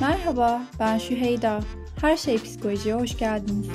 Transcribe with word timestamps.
Merhaba, 0.00 0.62
ben 0.80 0.98
Şüheyda. 0.98 1.60
Her 2.00 2.16
şey 2.16 2.42
psikolojiye 2.42 2.94
hoş 2.94 3.18
geldiniz. 3.18 3.68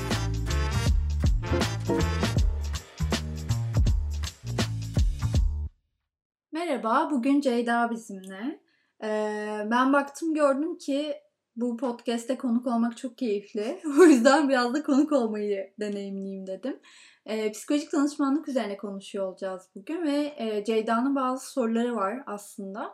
Merhaba, 6.52 7.10
bugün 7.12 7.42
Ceyda 7.42 7.92
bizimle. 7.92 8.60
Ee, 9.04 9.68
ben 9.72 9.94
baktım 9.94 10.34
gördüm 10.34 10.78
ki 10.78 11.14
bu 11.56 11.78
podcast'te 11.78 12.38
konuk 12.38 12.68
olmak 12.68 12.98
çok 12.98 13.18
keyifli. 13.18 13.82
O 14.00 14.04
yüzden 14.04 14.50
biraz 14.50 14.74
da 14.74 14.84
konuk 14.84 15.12
olmayı 15.12 15.74
deneyimleyeyim 15.80 16.48
dedim. 16.48 16.80
Ee, 17.26 17.52
psikolojik 17.52 17.94
danışmanlık 17.94 18.48
üzerine 18.48 18.78
konuşuyor 18.78 19.28
olacağız 19.28 19.70
bugün 19.76 20.04
ve 20.04 20.34
e, 20.38 20.64
Ceyda'nın 20.66 21.16
bazı 21.16 21.52
soruları 21.52 21.96
var 21.96 22.24
aslında. 22.26 22.94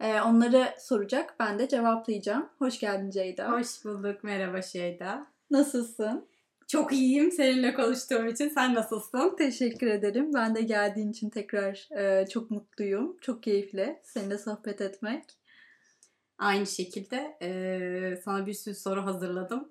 Ee, 0.00 0.20
onları 0.20 0.68
soracak, 0.78 1.36
ben 1.40 1.58
de 1.58 1.68
cevaplayacağım. 1.68 2.48
Hoş 2.58 2.80
geldin 2.80 3.10
Ceyda. 3.10 3.52
Hoş 3.52 3.84
bulduk, 3.84 4.24
merhaba 4.24 4.62
Şeyda. 4.62 5.26
Nasılsın? 5.50 6.28
Çok 6.68 6.92
iyiyim 6.92 7.32
seninle 7.32 7.74
konuştuğum 7.74 8.26
için. 8.26 8.48
Sen 8.48 8.74
nasılsın? 8.74 9.36
Teşekkür 9.38 9.86
ederim. 9.86 10.30
Ben 10.34 10.54
de 10.54 10.62
geldiğin 10.62 11.10
için 11.10 11.30
tekrar 11.30 11.88
e, 11.98 12.26
çok 12.26 12.50
mutluyum. 12.50 13.16
Çok 13.20 13.42
keyifli 13.42 14.00
seninle 14.02 14.38
sohbet 14.38 14.80
etmek. 14.80 15.24
Aynı 16.38 16.66
şekilde 16.66 17.36
e, 17.42 18.16
sana 18.24 18.46
bir 18.46 18.52
sürü 18.52 18.74
soru 18.74 19.06
hazırladım. 19.06 19.70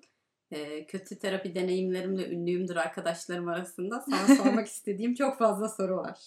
E, 0.50 0.86
kötü 0.86 1.18
terapi 1.18 1.54
deneyimlerimle 1.54 2.28
ünlüyümdür 2.28 2.76
arkadaşlarım 2.76 3.48
arasında. 3.48 4.04
Sana 4.10 4.36
sormak 4.36 4.66
istediğim 4.66 5.14
çok 5.14 5.38
fazla 5.38 5.68
soru 5.68 5.96
var. 5.96 6.18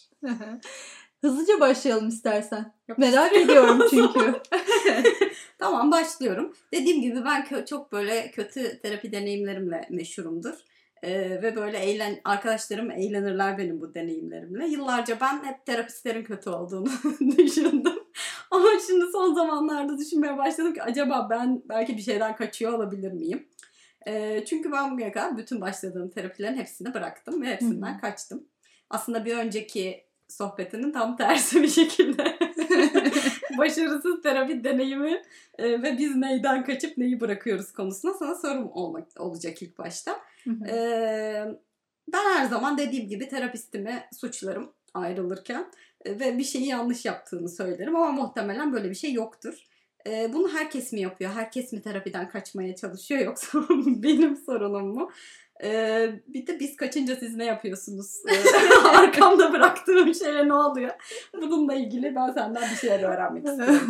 Hızlıca 1.22 1.60
başlayalım 1.60 2.08
istersen. 2.08 2.74
Yok. 2.88 2.98
Merak 2.98 3.36
ediyorum 3.36 3.82
çünkü. 3.90 4.34
tamam 5.58 5.92
başlıyorum. 5.92 6.54
Dediğim 6.74 7.02
gibi 7.02 7.26
ben 7.26 7.66
çok 7.66 7.92
böyle 7.92 8.32
kötü 8.32 8.80
terapi 8.82 9.12
deneyimlerimle 9.12 9.88
meşhurumdur. 9.90 10.56
Ee, 11.04 11.42
ve 11.42 11.56
böyle 11.56 11.78
eğlen 11.78 12.22
arkadaşlarım 12.26 12.92
eğlenirler 12.92 13.58
benim 13.58 13.82
bu 13.82 13.94
deneyimlerimle. 13.94 14.68
Yıllarca 14.68 15.20
ben 15.22 15.44
hep 15.44 15.66
terapistlerin 15.66 16.24
kötü 16.24 16.50
olduğunu 16.50 16.90
düşündüm. 17.38 18.00
Ama 18.52 18.68
şimdi 18.88 19.06
son 19.12 19.34
zamanlarda 19.34 19.98
düşünmeye 19.98 20.38
başladım 20.38 20.74
ki 20.74 20.84
acaba 20.84 21.28
ben 21.30 21.64
belki 21.70 21.98
bir 21.98 22.02
şeyden 22.02 22.36
kaçıyor 22.36 22.74
olabilir 22.74 23.12
miyim? 23.12 23.48
Ee, 24.08 24.46
çünkü 24.46 24.72
ben 24.72 24.92
bugüne 24.92 25.12
kadar 25.12 25.38
bütün 25.38 25.62
başladığım 25.62 26.10
terapilerin 26.10 26.58
hepsini 26.58 26.94
bıraktım 26.94 27.42
ve 27.42 27.46
hepsinden 27.46 27.94
Hı 27.94 27.98
hı. 27.98 28.02
kaçtım. 28.02 28.48
Aslında 28.90 29.26
bir 29.26 29.38
önceki 29.38 30.08
sohbetinin 30.28 30.92
tam 30.92 31.18
tersi 31.18 31.64
bir 31.64 31.68
şekilde 31.68 32.38
başarısız 33.58 34.22
terapi 34.22 34.64
deneyimi 34.64 35.22
e, 35.58 35.82
ve 35.84 35.98
biz 35.98 36.16
neyden 36.16 36.64
kaçıp 36.64 36.98
neyi 36.98 37.20
bırakıyoruz 37.20 37.74
konusunda 37.74 38.14
sana 38.14 38.36
sorum 38.36 38.72
olmak 38.72 39.08
olacak 39.20 39.62
ilk 39.62 39.78
başta. 39.78 40.20
E, 40.68 40.76
ben 42.14 42.24
her 42.36 42.46
zaman 42.46 42.78
dediğim 42.78 43.08
gibi 43.08 43.28
terapistimi 43.28 44.04
suçlarım 44.14 44.74
ayrılırken 44.94 45.62
e, 45.62 45.66
ve 46.20 46.38
bir 46.38 46.44
şeyi 46.44 46.68
yanlış 46.68 47.06
yaptığını 47.06 47.50
söylerim 47.50 47.96
ama 47.96 48.12
muhtemelen 48.12 48.74
böyle 48.74 48.90
bir 48.90 48.96
şey 48.96 49.14
yoktur. 49.14 49.54
E, 50.08 50.34
bunu 50.34 50.54
herkes 50.54 50.94
mi 50.94 51.02
yapıyor? 51.02 51.32
Herkes 51.32 51.74
mi 51.74 51.82
terapiden 51.82 52.30
kaçmaya 52.30 52.76
çalışıyor 52.76 53.22
yoksa 53.22 53.60
benim 53.86 54.36
sorunum 54.38 54.88
mu? 54.88 55.12
E, 55.64 56.10
bir 56.28 56.48
de 56.48 56.60
biz 56.60 56.76
kaçınca 56.76 57.16
siz 57.16 57.36
ne 57.36 57.46
yapıyorsunuz? 57.46 58.16
E, 58.28 58.34
arkamda 58.88 59.54
bıraktığım 59.54 60.16
şeye 60.16 60.48
ne 60.48 60.54
oluyor? 60.54 60.92
Bununla 61.34 61.74
ilgili 61.74 62.16
ben 62.16 62.32
senden 62.32 62.72
bir 62.72 62.76
şeyler 62.76 63.04
öğrenmek 63.04 63.46
istiyorum. 63.48 63.88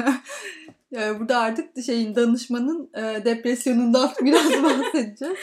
Yani 0.92 1.20
burada 1.20 1.38
artık 1.38 1.84
şeyin 1.86 2.16
danışmanın 2.16 2.90
e, 2.94 3.26
depresyonundan 3.26 4.12
biraz 4.22 4.64
bahsedeceğiz. 4.64 5.38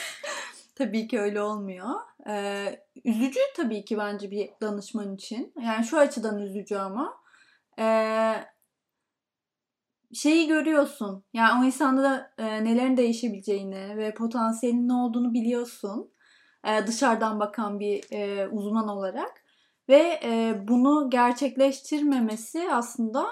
tabii 0.75 1.09
ki 1.09 1.21
öyle 1.21 1.41
olmuyor. 1.41 1.89
E, 2.29 2.65
üzücü 3.05 3.41
tabii 3.57 3.85
ki 3.85 3.99
bence 3.99 4.31
bir 4.31 4.51
danışman 4.61 5.15
için. 5.15 5.53
Yani 5.63 5.85
şu 5.85 5.99
açıdan 5.99 6.39
üzücü 6.39 6.77
ama. 6.77 7.15
E, 7.79 7.87
şeyi 10.15 10.49
görüyorsun. 10.49 11.25
Yani 11.33 11.63
o 11.63 11.67
insanda 11.67 12.03
da 12.03 12.33
e, 12.39 12.65
nelerin 12.65 12.97
değişebileceğini 12.97 13.97
ve 13.97 14.15
potansiyelin 14.15 14.89
ne 14.89 14.93
olduğunu 14.93 15.33
biliyorsun. 15.35 16.11
E, 16.65 16.87
dışarıdan 16.87 17.41
bakan 17.41 17.81
bir 17.81 18.13
e, 18.13 18.49
uzman 18.49 18.89
olarak. 18.89 19.45
Ve 19.89 20.21
e, 20.25 20.55
bunu 20.69 21.11
gerçekleştirmemesi 21.11 22.69
aslında 22.73 23.27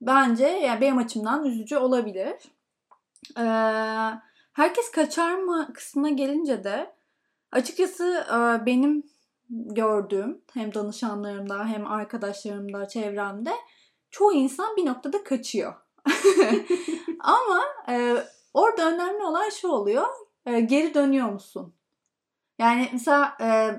bence 0.00 0.46
yani 0.46 0.80
benim 0.80 0.98
açımdan 0.98 1.44
üzücü 1.44 1.76
olabilir. 1.76 2.36
E, 3.38 3.44
herkes 4.52 4.90
kaçar 4.90 5.34
mı 5.34 5.70
kısmına 5.74 6.08
gelince 6.08 6.64
de 6.64 6.99
açıkçası 7.52 8.26
e, 8.30 8.66
benim 8.66 9.02
gördüğüm 9.50 10.42
hem 10.52 10.74
danışanlarımda 10.74 11.64
hem 11.64 11.86
arkadaşlarımda 11.86 12.88
çevremde 12.88 13.52
çoğu 14.10 14.32
insan 14.32 14.76
bir 14.76 14.86
noktada 14.86 15.24
kaçıyor. 15.24 15.74
Ama 17.20 17.62
e, 17.88 18.24
orada 18.54 18.92
önemli 18.94 19.24
olan 19.24 19.48
şu 19.48 19.68
oluyor. 19.68 20.06
E, 20.46 20.60
geri 20.60 20.94
dönüyor 20.94 21.28
musun? 21.28 21.74
Yani 22.58 22.88
mesela 22.92 23.36
e, 23.40 23.70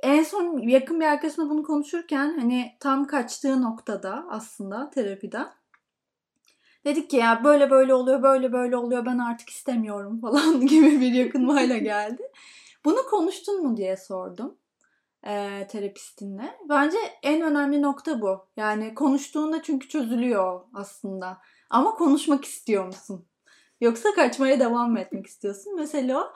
en 0.00 0.22
son 0.22 0.58
yakın 0.68 1.00
bir 1.00 1.06
arkadaşımla 1.06 1.50
bunu 1.50 1.62
konuşurken 1.62 2.38
hani 2.38 2.76
tam 2.80 3.06
kaçtığı 3.06 3.62
noktada 3.62 4.26
aslında 4.30 4.90
terapiden 4.90 5.52
dedik 6.86 7.10
ki 7.10 7.16
ya 7.16 7.44
böyle 7.44 7.70
böyle 7.70 7.94
oluyor 7.94 8.22
böyle 8.22 8.52
böyle 8.52 8.76
oluyor 8.76 9.06
ben 9.06 9.18
artık 9.18 9.50
istemiyorum 9.50 10.20
falan 10.20 10.66
gibi 10.66 11.00
bir 11.00 11.12
yakınmayla 11.12 11.78
geldi. 11.78 12.22
Bunu 12.84 13.06
konuştun 13.10 13.62
mu 13.62 13.76
diye 13.76 13.96
sordum 13.96 14.58
e, 15.26 15.66
terapistinle. 15.66 16.56
Bence 16.68 16.98
en 17.22 17.42
önemli 17.42 17.82
nokta 17.82 18.20
bu. 18.20 18.46
Yani 18.56 18.94
konuştuğunda 18.94 19.62
çünkü 19.62 19.88
çözülüyor 19.88 20.60
aslında. 20.74 21.38
Ama 21.70 21.94
konuşmak 21.94 22.44
istiyor 22.44 22.86
musun? 22.86 23.26
Yoksa 23.80 24.08
kaçmaya 24.14 24.60
devam 24.60 24.92
mı 24.92 25.00
etmek 25.00 25.26
istiyorsun? 25.26 25.76
Mesela 25.76 26.20
o. 26.20 26.32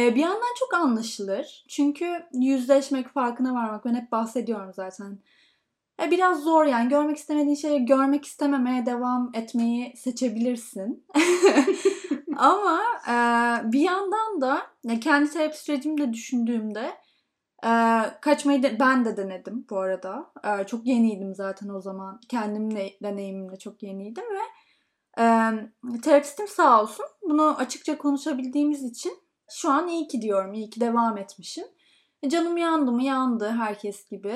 E, 0.00 0.14
bir 0.14 0.20
yandan 0.20 0.54
çok 0.58 0.74
anlaşılır. 0.74 1.64
Çünkü 1.68 2.26
yüzleşmek, 2.32 3.08
farkına 3.08 3.54
varmak. 3.54 3.84
Ben 3.84 3.94
hep 3.94 4.12
bahsediyorum 4.12 4.72
zaten. 4.74 5.18
E, 6.02 6.10
biraz 6.10 6.42
zor 6.42 6.64
yani. 6.64 6.88
Görmek 6.88 7.16
istemediğin 7.16 7.54
şeyleri 7.54 7.84
görmek 7.84 8.24
istememeye 8.24 8.86
devam 8.86 9.30
etmeyi 9.34 9.96
seçebilirsin. 9.96 11.06
Ama 12.36 12.80
e, 13.08 13.14
bir 13.72 13.80
yandan 13.80 14.40
da 14.40 14.62
ya 14.84 15.00
kendi 15.00 15.30
terapi 15.30 15.58
sürecimi 15.58 15.98
de 15.98 16.12
düşündüğümde 16.12 16.92
ee, 17.64 18.02
kaçmayı 18.20 18.62
de, 18.62 18.80
ben 18.80 19.04
de 19.04 19.16
denedim 19.16 19.66
bu 19.70 19.78
arada. 19.78 20.32
Ee, 20.44 20.66
çok 20.66 20.86
yeniydim 20.86 21.34
zaten 21.34 21.68
o 21.68 21.80
zaman. 21.80 22.20
Kendimle 22.28 22.90
deneyimimle 23.02 23.56
çok 23.58 23.82
yeniydim 23.82 24.24
ve 24.24 24.42
e, 25.22 25.24
terapistim 26.02 26.48
sağ 26.48 26.82
olsun. 26.82 27.06
Bunu 27.22 27.56
açıkça 27.58 27.98
konuşabildiğimiz 27.98 28.84
için 28.84 29.12
şu 29.50 29.70
an 29.70 29.88
iyi 29.88 30.08
ki 30.08 30.22
diyorum. 30.22 30.54
İyi 30.54 30.70
ki 30.70 30.80
devam 30.80 31.18
etmişim. 31.18 31.64
E, 32.22 32.28
canım 32.28 32.56
yandı 32.56 32.92
mı? 32.92 33.02
Yandı 33.02 33.48
herkes 33.48 34.08
gibi. 34.08 34.34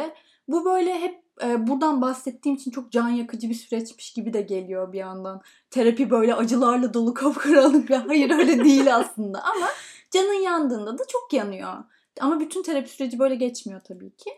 Bu 0.48 0.64
böyle 0.64 1.00
hep 1.00 1.22
e, 1.42 1.66
buradan 1.66 2.02
bahsettiğim 2.02 2.56
için 2.56 2.70
çok 2.70 2.92
can 2.92 3.08
yakıcı 3.08 3.48
bir 3.48 3.54
süreçmiş 3.54 4.12
gibi 4.12 4.32
de 4.32 4.42
geliyor 4.42 4.92
bir 4.92 4.98
yandan. 4.98 5.42
Terapi 5.70 6.10
böyle 6.10 6.34
acılarla 6.34 6.94
dolu 6.94 7.14
kapkaranlık 7.14 7.90
ve 7.90 7.96
hayır 7.96 8.30
öyle 8.30 8.64
değil 8.64 8.96
aslında 8.96 9.42
ama 9.42 9.68
canın 10.10 10.42
yandığında 10.42 10.98
da 10.98 11.02
çok 11.08 11.32
yanıyor. 11.32 11.74
Ama 12.20 12.40
bütün 12.40 12.62
terapi 12.62 12.88
süreci 12.88 13.18
böyle 13.18 13.34
geçmiyor 13.34 13.80
tabii 13.80 14.16
ki. 14.16 14.30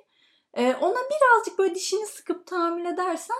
Ee, 0.55 0.75
ona 0.75 0.99
birazcık 0.99 1.59
böyle 1.59 1.75
dişini 1.75 2.07
sıkıp 2.07 2.47
tahammül 2.47 2.85
edersen 2.85 3.37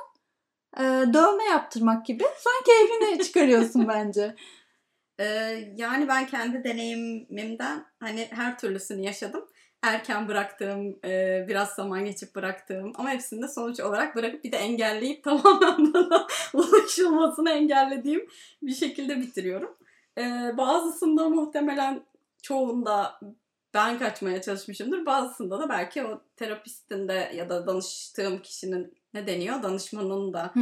e, 0.77 0.83
dövme 1.15 1.45
yaptırmak 1.45 2.07
gibi 2.07 2.25
sonra 2.39 2.65
keyfini 2.67 3.25
çıkarıyorsun 3.25 3.89
bence. 3.89 4.37
Ee, 5.21 5.25
yani 5.77 6.09
ben 6.09 6.27
kendi 6.27 6.65
deneyimimden 6.65 7.87
hani 8.01 8.29
her 8.31 8.59
türlüsünü 8.59 9.05
yaşadım. 9.05 9.49
Erken 9.83 10.29
bıraktığım, 10.29 10.99
e, 11.05 11.45
biraz 11.49 11.69
zaman 11.69 12.05
geçip 12.05 12.35
bıraktığım 12.35 12.93
ama 12.95 13.11
hepsinde 13.11 13.49
sonuç 13.49 13.81
olarak 13.81 14.17
bırakıp 14.17 14.45
bir 14.45 14.53
de 14.53 14.57
engelleyip 14.57 15.25
tamamen 15.25 15.95
bana 15.95 16.27
ulaşılmasını 16.55 17.51
engellediğim 17.51 18.27
bir 18.63 18.75
şekilde 18.75 19.21
bitiriyorum. 19.21 19.77
Ee, 20.19 20.55
bazısında 20.57 21.29
muhtemelen 21.29 22.03
çoğunda 22.43 23.21
ben 23.75 23.99
kaçmaya 23.99 24.43
çalışmışımdır. 24.43 25.07
Bazısında 25.07 25.61
da 25.61 25.69
belki 25.69 26.05
o 26.05 26.21
terapistin 26.37 27.09
de 27.09 27.33
ya 27.37 27.49
da 27.49 27.67
danıştığım 27.67 28.39
kişinin 28.39 28.95
ne 29.15 29.27
deniyor? 29.27 29.63
Danışmanın 29.63 30.33
da 30.33 30.53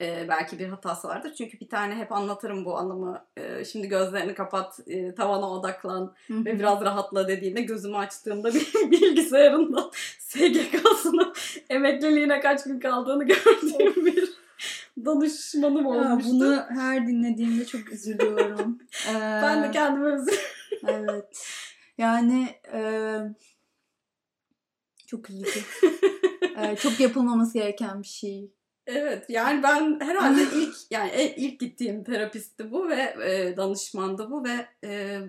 e, 0.00 0.26
belki 0.28 0.58
bir 0.58 0.68
hatası 0.68 1.08
vardır. 1.08 1.34
Çünkü 1.38 1.60
bir 1.60 1.68
tane 1.68 1.94
hep 1.94 2.12
anlatırım 2.12 2.64
bu 2.64 2.76
anımı. 2.78 3.24
E, 3.36 3.64
şimdi 3.64 3.88
gözlerini 3.88 4.34
kapat, 4.34 4.80
e, 4.86 5.14
tavana 5.14 5.50
odaklan 5.50 6.14
ve 6.30 6.58
biraz 6.58 6.80
rahatla 6.80 7.28
dediğinde 7.28 7.60
gözümü 7.60 7.96
açtığımda 7.96 8.54
bir 8.54 8.72
bilgisayarında 8.90 9.90
SGK'sına 10.18 11.32
emekliliğine 11.70 12.40
kaç 12.40 12.64
gün 12.64 12.80
kaldığını 12.80 13.24
gördüğüm 13.24 14.06
bir 14.06 14.32
danışmanım 15.04 15.84
Ya 15.84 15.88
olmuştu. 15.88 16.30
bunu 16.30 16.64
her 16.68 17.06
dinlediğimde 17.06 17.66
çok 17.66 17.92
üzülüyorum. 17.92 18.78
Ee, 19.08 19.14
Ben 19.20 19.62
de 19.62 19.70
kendime 19.70 20.10
üzüldüm. 20.10 20.38
Evet. 20.88 21.55
Yani 21.98 22.48
e, 22.72 22.80
çok 25.06 25.30
üzücü. 25.30 25.60
E, 26.56 26.76
çok 26.76 27.00
yapılmaması 27.00 27.54
gereken 27.54 28.02
bir 28.02 28.06
şey. 28.06 28.50
Evet 28.86 29.24
yani 29.28 29.62
ben 29.62 30.00
herhalde 30.00 30.42
ilk 30.56 30.74
yani 30.90 31.10
e- 31.10 31.36
ilk 31.36 31.60
gittiğim 31.60 32.04
terapistti 32.04 32.72
bu 32.72 32.88
ve 32.88 33.14
e, 33.24 33.56
danışmandı 33.56 34.30
bu 34.30 34.44
ve 34.44 34.66
e, 34.84 35.20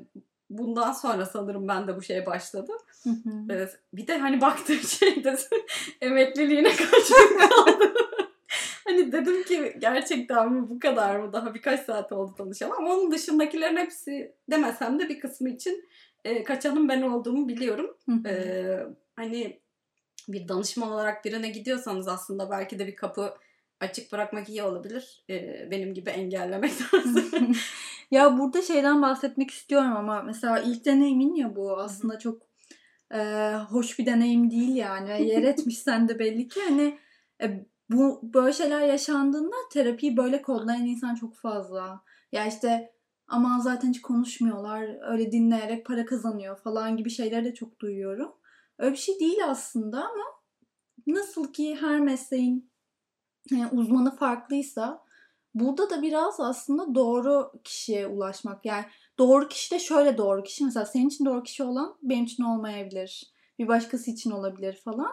bundan 0.49 0.91
sonra 0.91 1.25
sanırım 1.25 1.67
ben 1.67 1.87
de 1.87 1.95
bu 1.95 2.01
şeye 2.01 2.25
başladım. 2.25 2.77
Hı 3.03 3.09
hı. 3.09 3.53
E, 3.53 3.69
bir 3.93 4.07
de 4.07 4.17
hani 4.17 4.41
baktığım 4.41 4.79
şeyde 4.87 5.37
emekliliğine 6.01 6.69
kaç 6.69 7.07
gün 7.07 7.37
kaldı. 7.37 7.93
hani 8.85 9.11
dedim 9.11 9.43
ki 9.43 9.75
gerçekten 9.79 10.53
mi 10.53 10.69
bu 10.69 10.79
kadar 10.79 11.15
mı 11.15 11.33
daha 11.33 11.53
birkaç 11.53 11.85
saat 11.85 12.11
oldu 12.11 12.35
tanışalım 12.37 12.73
ama 12.77 12.93
onun 12.93 13.11
dışındakilerin 13.11 13.77
hepsi 13.77 14.35
demesem 14.51 14.99
de 14.99 15.09
bir 15.09 15.19
kısmı 15.19 15.49
için 15.49 15.85
e, 16.27 16.43
kaçanın 16.43 16.89
ben 16.89 17.01
olduğumu 17.01 17.47
biliyorum. 17.47 17.97
Ee, 18.25 18.79
hani 19.15 19.59
bir 20.27 20.47
danışman 20.47 20.91
olarak 20.91 21.25
birine 21.25 21.49
gidiyorsanız 21.49 22.07
aslında 22.07 22.51
belki 22.51 22.79
de 22.79 22.87
bir 22.87 22.95
kapı 22.95 23.33
açık 23.79 24.11
bırakmak 24.11 24.49
iyi 24.49 24.63
olabilir. 24.63 25.23
Ee, 25.29 25.67
benim 25.71 25.93
gibi 25.93 26.09
engellemek 26.09 26.71
lazım. 26.93 27.55
ya 28.11 28.37
burada 28.37 28.61
şeyden 28.61 29.01
bahsetmek 29.01 29.51
istiyorum 29.51 29.95
ama 29.95 30.21
mesela 30.21 30.59
ilk 30.59 30.85
deneyimin 30.85 31.35
ya 31.35 31.55
bu 31.55 31.77
aslında 31.77 32.19
çok 32.19 32.41
e, 33.13 33.19
hoş 33.69 33.99
bir 33.99 34.05
deneyim 34.05 34.51
değil 34.51 34.75
yani. 34.75 35.27
Yer 35.27 35.43
etmiş 35.43 35.79
sende 35.79 36.19
belli 36.19 36.47
ki 36.47 36.59
hani 36.67 36.97
e, 37.41 37.65
bu 37.89 38.19
böyle 38.23 38.53
şeyler 38.53 38.81
yaşandığında 38.81 39.55
terapiyi 39.71 40.17
böyle 40.17 40.41
kodlayan 40.41 40.85
insan 40.85 41.15
çok 41.15 41.35
fazla. 41.35 42.03
Ya 42.31 42.45
işte 42.45 42.96
aman 43.27 43.59
zaten 43.59 43.89
hiç 43.89 44.01
konuşmuyorlar 44.01 45.11
öyle 45.11 45.31
dinleyerek 45.31 45.85
para 45.85 46.05
kazanıyor 46.05 46.57
falan 46.57 46.97
gibi 46.97 47.09
şeyleri 47.09 47.45
de 47.45 47.53
çok 47.53 47.79
duyuyorum. 47.79 48.31
Öyle 48.77 48.91
bir 48.91 48.97
şey 48.97 49.19
değil 49.19 49.45
aslında 49.45 49.97
ama 49.97 50.23
nasıl 51.07 51.53
ki 51.53 51.75
her 51.75 51.99
mesleğin 51.99 52.71
yani 53.51 53.69
uzmanı 53.71 54.15
farklıysa 54.15 55.03
burada 55.53 55.89
da 55.89 56.01
biraz 56.01 56.39
aslında 56.39 56.95
doğru 56.95 57.51
kişiye 57.63 58.07
ulaşmak. 58.07 58.65
Yani 58.65 58.85
doğru 59.17 59.47
kişi 59.47 59.71
de 59.75 59.79
şöyle 59.79 60.17
doğru 60.17 60.43
kişi. 60.43 60.65
Mesela 60.65 60.85
senin 60.85 61.07
için 61.07 61.25
doğru 61.25 61.43
kişi 61.43 61.63
olan 61.63 61.97
benim 62.01 62.25
için 62.25 62.43
olmayabilir. 62.43 63.33
Bir 63.59 63.67
başkası 63.67 64.11
için 64.11 64.31
olabilir 64.31 64.81
falan. 64.83 65.11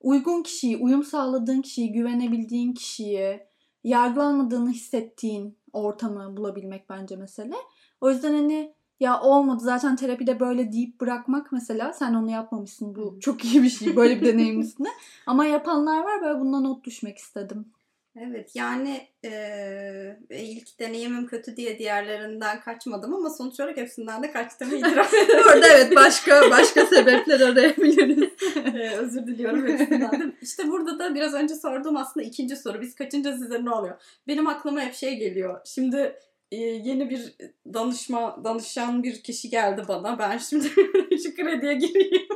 Uygun 0.00 0.42
kişiyi, 0.42 0.76
uyum 0.76 1.04
sağladığın 1.04 1.62
kişiyi, 1.62 1.92
güvenebildiğin 1.92 2.72
kişiyi, 2.72 3.46
yargılanmadığını 3.84 4.70
hissettiğin 4.70 5.58
ortamı 5.76 6.36
bulabilmek 6.36 6.90
bence 6.90 7.16
mesele. 7.16 7.54
O 8.00 8.10
yüzden 8.10 8.34
hani 8.34 8.74
ya 9.00 9.20
olmadı 9.20 9.64
zaten 9.64 9.96
terapide 9.96 10.40
böyle 10.40 10.72
deyip 10.72 11.00
bırakmak 11.00 11.52
mesela 11.52 11.92
sen 11.92 12.14
onu 12.14 12.30
yapmamışsın 12.30 12.94
bu 12.94 13.18
çok 13.20 13.44
iyi 13.44 13.62
bir 13.62 13.68
şey 13.68 13.96
böyle 13.96 14.20
bir 14.20 14.26
deneyimin 14.26 14.60
üstüne. 14.66 14.88
Ama 15.26 15.44
yapanlar 15.44 16.04
var 16.04 16.22
böyle 16.22 16.40
bundan 16.40 16.64
not 16.64 16.84
düşmek 16.84 17.18
istedim. 17.18 17.72
Evet 18.20 18.56
yani 18.56 19.08
e, 19.24 20.16
ilk 20.30 20.80
deneyimim 20.80 21.26
kötü 21.26 21.56
diye 21.56 21.78
diğerlerinden 21.78 22.60
kaçmadım 22.60 23.14
ama 23.14 23.30
sonuç 23.30 23.60
olarak 23.60 23.76
hepsinden 23.76 24.22
de 24.22 24.32
kaçtığımı 24.32 24.74
itiraf 24.74 25.14
ederim. 25.24 25.44
Orada 25.46 25.68
evet 25.68 25.96
başka 25.96 26.50
başka 26.50 26.86
sebepler 26.86 27.40
arayabiliriz. 27.40 28.30
Ee, 28.56 28.96
özür 28.96 29.26
diliyorum 29.26 29.66
hepsinden 29.66 30.20
de. 30.20 30.32
İşte 30.42 30.68
burada 30.68 30.98
da 30.98 31.14
biraz 31.14 31.34
önce 31.34 31.54
sorduğum 31.54 31.96
aslında 31.96 32.26
ikinci 32.26 32.56
soru. 32.56 32.80
Biz 32.80 32.94
kaçınca 32.94 33.36
size 33.36 33.64
ne 33.64 33.70
oluyor? 33.70 33.94
Benim 34.28 34.46
aklıma 34.46 34.80
hep 34.80 34.94
şey 34.94 35.16
geliyor. 35.16 35.60
Şimdi 35.64 36.16
e, 36.52 36.56
yeni 36.56 37.10
bir 37.10 37.34
danışma 37.74 38.44
danışan 38.44 39.02
bir 39.02 39.22
kişi 39.22 39.50
geldi 39.50 39.82
bana. 39.88 40.18
Ben 40.18 40.38
şimdi 40.38 40.68
şu 41.22 41.36
krediye 41.36 41.74
gireyim. 41.74 42.28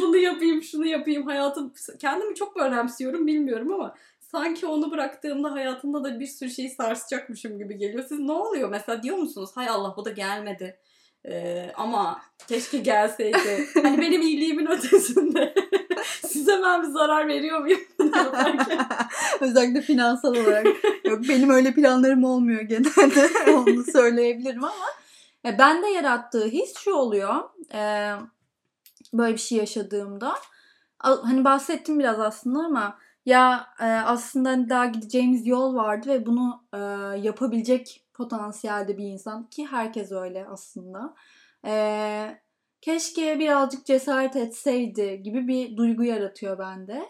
Bunu 0.00 0.16
yapayım, 0.16 0.62
şunu 0.62 0.86
yapayım. 0.86 1.26
Hayatım 1.26 1.72
kendimi 1.98 2.34
çok 2.34 2.56
mu 2.56 2.62
önemsiyorum 2.62 3.26
bilmiyorum 3.26 3.72
ama 3.72 3.94
sanki 4.30 4.66
onu 4.66 4.90
bıraktığımda 4.90 5.52
hayatımda 5.52 6.04
da 6.04 6.20
bir 6.20 6.26
sürü 6.26 6.50
şeyi 6.50 6.70
sarsacakmışım 6.70 7.58
gibi 7.58 7.78
geliyor. 7.78 8.04
Siz 8.08 8.18
ne 8.18 8.32
oluyor 8.32 8.68
mesela 8.68 9.02
diyor 9.02 9.16
musunuz? 9.16 9.50
Hay 9.54 9.68
Allah 9.68 9.94
bu 9.96 10.04
da 10.04 10.10
gelmedi. 10.10 10.80
Ee, 11.26 11.72
ama 11.76 12.20
keşke 12.48 12.78
gelseydi. 12.78 13.68
hani 13.82 13.98
benim 13.98 14.22
iyiliğimin 14.22 14.66
ötesinde. 14.66 15.54
Size 16.26 16.62
ben 16.62 16.82
bir 16.82 16.88
zarar 16.88 17.28
veriyor 17.28 17.60
muyum? 17.60 17.80
Özellikle 19.40 19.80
finansal 19.80 20.36
olarak. 20.36 20.66
Yok 21.04 21.20
benim 21.28 21.50
öyle 21.50 21.74
planlarım 21.74 22.24
olmuyor 22.24 22.60
genelde. 22.60 23.50
Onu 23.52 23.84
söyleyebilirim 23.84 24.64
ama 24.64 24.86
e, 25.44 25.58
bende 25.58 25.86
yarattığı 25.86 26.44
his 26.44 26.78
şu 26.78 26.94
oluyor. 26.94 27.34
E, 27.74 28.12
böyle 29.12 29.34
bir 29.34 29.40
şey 29.40 29.58
yaşadığımda. 29.58 30.34
Hani 30.98 31.44
bahsettim 31.44 31.98
biraz 31.98 32.20
aslında 32.20 32.58
ama 32.58 32.98
ya 33.26 33.66
e, 33.80 33.84
aslında 33.84 34.48
hani 34.50 34.68
daha 34.68 34.86
gideceğimiz 34.86 35.46
yol 35.46 35.74
vardı 35.74 36.08
ve 36.08 36.26
bunu 36.26 36.64
e, 36.74 36.78
yapabilecek 37.20 38.06
potansiyelde 38.14 38.98
bir 38.98 39.04
insan 39.04 39.50
ki 39.50 39.66
herkes 39.66 40.12
öyle 40.12 40.46
aslında. 40.46 41.14
E, 41.66 42.40
keşke 42.80 43.38
birazcık 43.38 43.86
cesaret 43.86 44.36
etseydi 44.36 45.22
gibi 45.22 45.48
bir 45.48 45.76
duygu 45.76 46.04
yaratıyor 46.04 46.58
bende. 46.58 47.08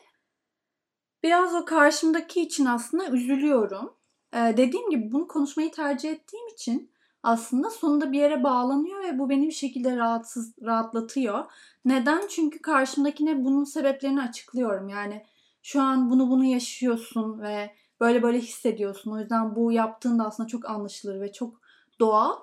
Biraz 1.23 1.55
o 1.55 1.65
karşımdaki 1.65 2.43
için 2.43 2.67
aslında 2.67 3.09
üzülüyorum. 3.09 3.97
Ee, 4.35 4.55
dediğim 4.57 4.91
gibi 4.91 5.13
bunu 5.13 5.29
konuşmayı 5.29 5.71
tercih 5.71 6.11
ettiğim 6.11 6.49
için 6.49 6.93
aslında 7.23 7.71
sonunda 7.71 8.13
bir 8.13 8.19
yere 8.19 8.43
bağlanıyor 8.43 9.05
ve 9.05 9.19
bu 9.19 9.31
beni 9.31 9.47
bir 9.47 9.53
şekilde 9.53 9.97
rahatsız 9.97 10.55
rahatlatıyor. 10.63 11.45
Neden? 11.85 12.27
Çünkü 12.29 12.63
karşımdakine 12.63 13.45
bunun 13.45 13.65
sebeplerini 13.65 14.23
açıklıyorum. 14.23 14.89
Yani 14.89 15.25
şu 15.63 15.83
an 15.83 16.11
bunu 16.11 16.31
bunu 16.31 16.45
yaşıyorsun 16.45 17.41
ve 17.41 17.71
böyle 18.01 18.23
böyle 18.23 18.39
hissediyorsun. 18.39 19.11
O 19.11 19.19
yüzden 19.19 19.57
bu 19.57 19.73
yaptığın 19.73 20.19
da 20.19 20.27
aslında 20.27 20.49
çok 20.49 20.71
anlaşılır 20.71 21.21
ve 21.21 21.33
çok 21.33 21.61
doğal. 22.01 22.37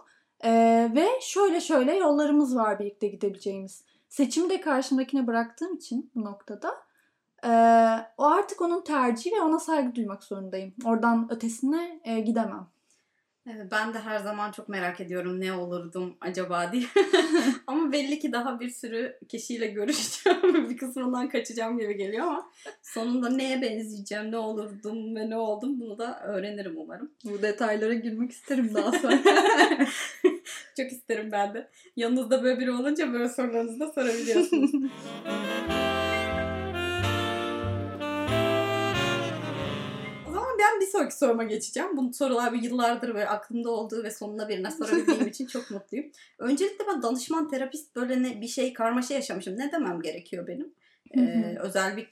Ee, 0.43 0.91
ve 0.95 1.07
şöyle 1.21 1.61
şöyle 1.61 1.95
yollarımız 1.95 2.55
var 2.55 2.79
birlikte 2.79 3.07
gidebileceğimiz. 3.07 3.83
Seçimi 4.09 4.49
de 4.49 4.61
karşımdakine 4.61 5.27
bıraktığım 5.27 5.75
için 5.75 6.11
bu 6.15 6.25
noktada 6.25 6.87
ee, 7.45 7.49
o 8.17 8.25
artık 8.25 8.61
onun 8.61 8.81
tercihi 8.81 9.35
ve 9.35 9.41
ona 9.41 9.59
saygı 9.59 9.95
duymak 9.95 10.23
zorundayım. 10.23 10.73
Oradan 10.85 11.27
ötesine 11.31 11.99
e, 12.03 12.19
gidemem. 12.19 12.67
Evet, 13.55 13.67
ben 13.71 13.93
de 13.93 13.99
her 13.99 14.19
zaman 14.19 14.51
çok 14.51 14.69
merak 14.69 15.01
ediyorum 15.01 15.41
ne 15.41 15.53
olurdum 15.53 16.17
acaba 16.21 16.71
diye. 16.71 16.83
ama 17.67 17.91
belli 17.91 18.19
ki 18.19 18.31
daha 18.31 18.59
bir 18.59 18.69
sürü 18.69 19.19
kişiyle 19.29 19.67
görüşeceğim 19.67 20.69
bir 20.69 20.77
kısmından 20.77 21.29
kaçacağım 21.29 21.79
gibi 21.79 21.97
geliyor 21.97 22.27
ama 22.27 22.49
sonunda 22.81 23.29
neye 23.29 23.61
benzeyeceğim, 23.61 24.31
ne 24.31 24.37
olurdum 24.37 25.15
ve 25.15 25.29
ne 25.29 25.37
oldum 25.37 25.79
bunu 25.79 25.97
da 25.97 26.19
öğrenirim 26.23 26.77
umarım. 26.77 27.11
Bu 27.23 27.41
detaylara 27.41 27.93
girmek 27.93 28.31
isterim 28.31 28.71
daha 28.73 28.91
sonra. 28.99 29.19
Çok 30.77 30.91
isterim 30.91 31.31
ben 31.31 31.53
de. 31.53 31.67
Yanınızda 31.95 32.43
böyle 32.43 32.59
biri 32.59 32.71
olunca 32.71 33.13
böyle 33.13 33.29
sorularınızı 33.29 33.79
da 33.79 33.91
sorabiliyorsunuz. 33.91 34.71
Sonraki 40.87 41.17
soruma 41.17 41.43
geçeceğim. 41.43 41.97
Bu 41.97 42.13
sorular 42.13 42.53
bir 42.53 42.61
yıllardır 42.61 43.07
böyle 43.07 43.27
aklımda 43.27 43.69
olduğu 43.69 44.03
ve 44.03 44.11
sonuna 44.11 44.49
birine 44.49 44.71
sorabildiğim 44.71 45.27
için 45.27 45.47
çok 45.47 45.71
mutluyum. 45.71 46.11
Öncelikle 46.39 46.87
ben 46.87 47.01
danışman 47.01 47.49
terapist 47.49 47.95
böyle 47.95 48.23
ne, 48.23 48.41
bir 48.41 48.47
şey 48.47 48.73
karmaşa 48.73 49.13
yaşamışım. 49.13 49.57
Ne 49.57 49.71
demem 49.71 50.01
gerekiyor 50.01 50.47
benim? 50.47 50.73
Ee, 51.17 51.57
özel 51.59 51.97
bir 51.97 52.07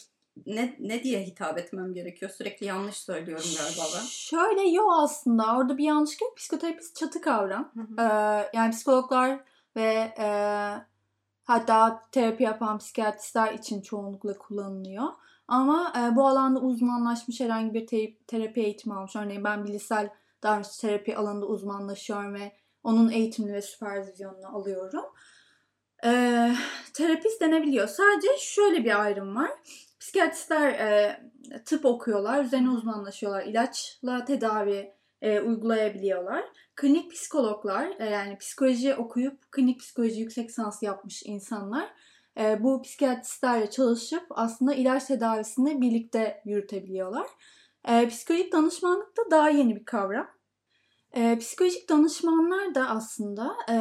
ne, 0.46 0.76
ne 0.80 1.04
diye 1.04 1.24
hitap 1.24 1.58
etmem 1.58 1.94
gerekiyor? 1.94 2.32
Sürekli 2.32 2.66
yanlış 2.66 2.96
söylüyorum 2.96 3.50
galiba 3.58 3.84
ben. 3.96 4.06
Şöyle 4.06 4.70
yok 4.70 4.94
aslında 4.98 5.58
orada 5.58 5.78
bir 5.78 5.84
yanlış 5.84 6.22
yok. 6.22 6.38
Psikoterapist 6.38 6.96
çatı 6.96 7.22
kavram. 7.22 7.72
Hı 7.74 7.82
hı. 7.82 8.08
Ee, 8.08 8.50
yani 8.58 8.72
psikologlar 8.72 9.40
ve 9.76 10.14
e, 10.20 10.28
hatta 11.44 12.02
terapi 12.12 12.44
yapan 12.44 12.78
psikiyatristler 12.78 13.54
için 13.54 13.82
çoğunlukla 13.82 14.38
kullanılıyor. 14.38 15.08
Ama 15.48 15.94
e, 15.98 16.16
bu 16.16 16.28
alanda 16.28 16.60
uzmanlaşmış 16.60 17.40
herhangi 17.40 17.74
bir 17.74 17.88
te- 17.88 18.18
terapi 18.28 18.62
eğitimi 18.62 18.96
almış. 18.96 19.16
Örneğin 19.16 19.44
ben 19.44 19.66
bilişsel 19.66 20.10
davranış 20.44 20.78
terapi 20.78 21.18
alanında 21.18 21.46
uzmanlaşıyorum 21.46 22.34
ve 22.34 22.52
onun 22.84 23.10
eğitimini 23.10 23.54
ve 23.54 23.62
süpervizyonunu 23.62 24.58
alıyorum. 24.58 25.06
e, 26.06 26.52
terapist 26.94 27.42
denebiliyor. 27.42 27.88
Sadece 27.88 28.28
şöyle 28.40 28.86
bir 28.86 29.02
ayrım 29.02 29.36
var. 29.36 29.52
Psikiyatristler 30.00 30.70
e, 30.70 31.22
tıp 31.66 31.86
okuyorlar, 31.86 32.44
üzerine 32.44 32.70
uzmanlaşıyorlar, 32.70 33.44
ilaçla 33.44 34.26
tedavi 34.26 34.94
e, 35.22 35.40
uygulayabiliyorlar. 35.42 36.44
Klinik 36.76 37.12
psikologlar, 37.12 37.90
e, 38.00 38.06
yani 38.06 38.38
psikoloji 38.38 38.96
okuyup 38.96 39.52
klinik 39.52 39.80
psikoloji 39.80 40.22
yüksek 40.22 40.50
lisans 40.50 40.84
yapmış 40.84 41.24
insanlar 41.26 41.90
bu 42.60 42.82
psikiyatristlerle 42.82 43.70
çalışıp 43.70 44.26
aslında 44.30 44.74
ilaç 44.74 45.06
tedavisini 45.06 45.82
birlikte 45.82 46.42
yürütebiliyorlar. 46.46 47.28
E, 47.88 48.08
psikolojik 48.08 48.54
danışmanlık 48.54 49.18
da 49.18 49.32
daha 49.32 49.50
yeni 49.50 49.76
bir 49.76 49.86
kavram. 49.86 50.28
E, 51.14 51.38
psikolojik 51.38 51.90
danışmanlar 51.90 52.76
da 52.76 52.90
aslında 52.90 53.56
e, 53.70 53.76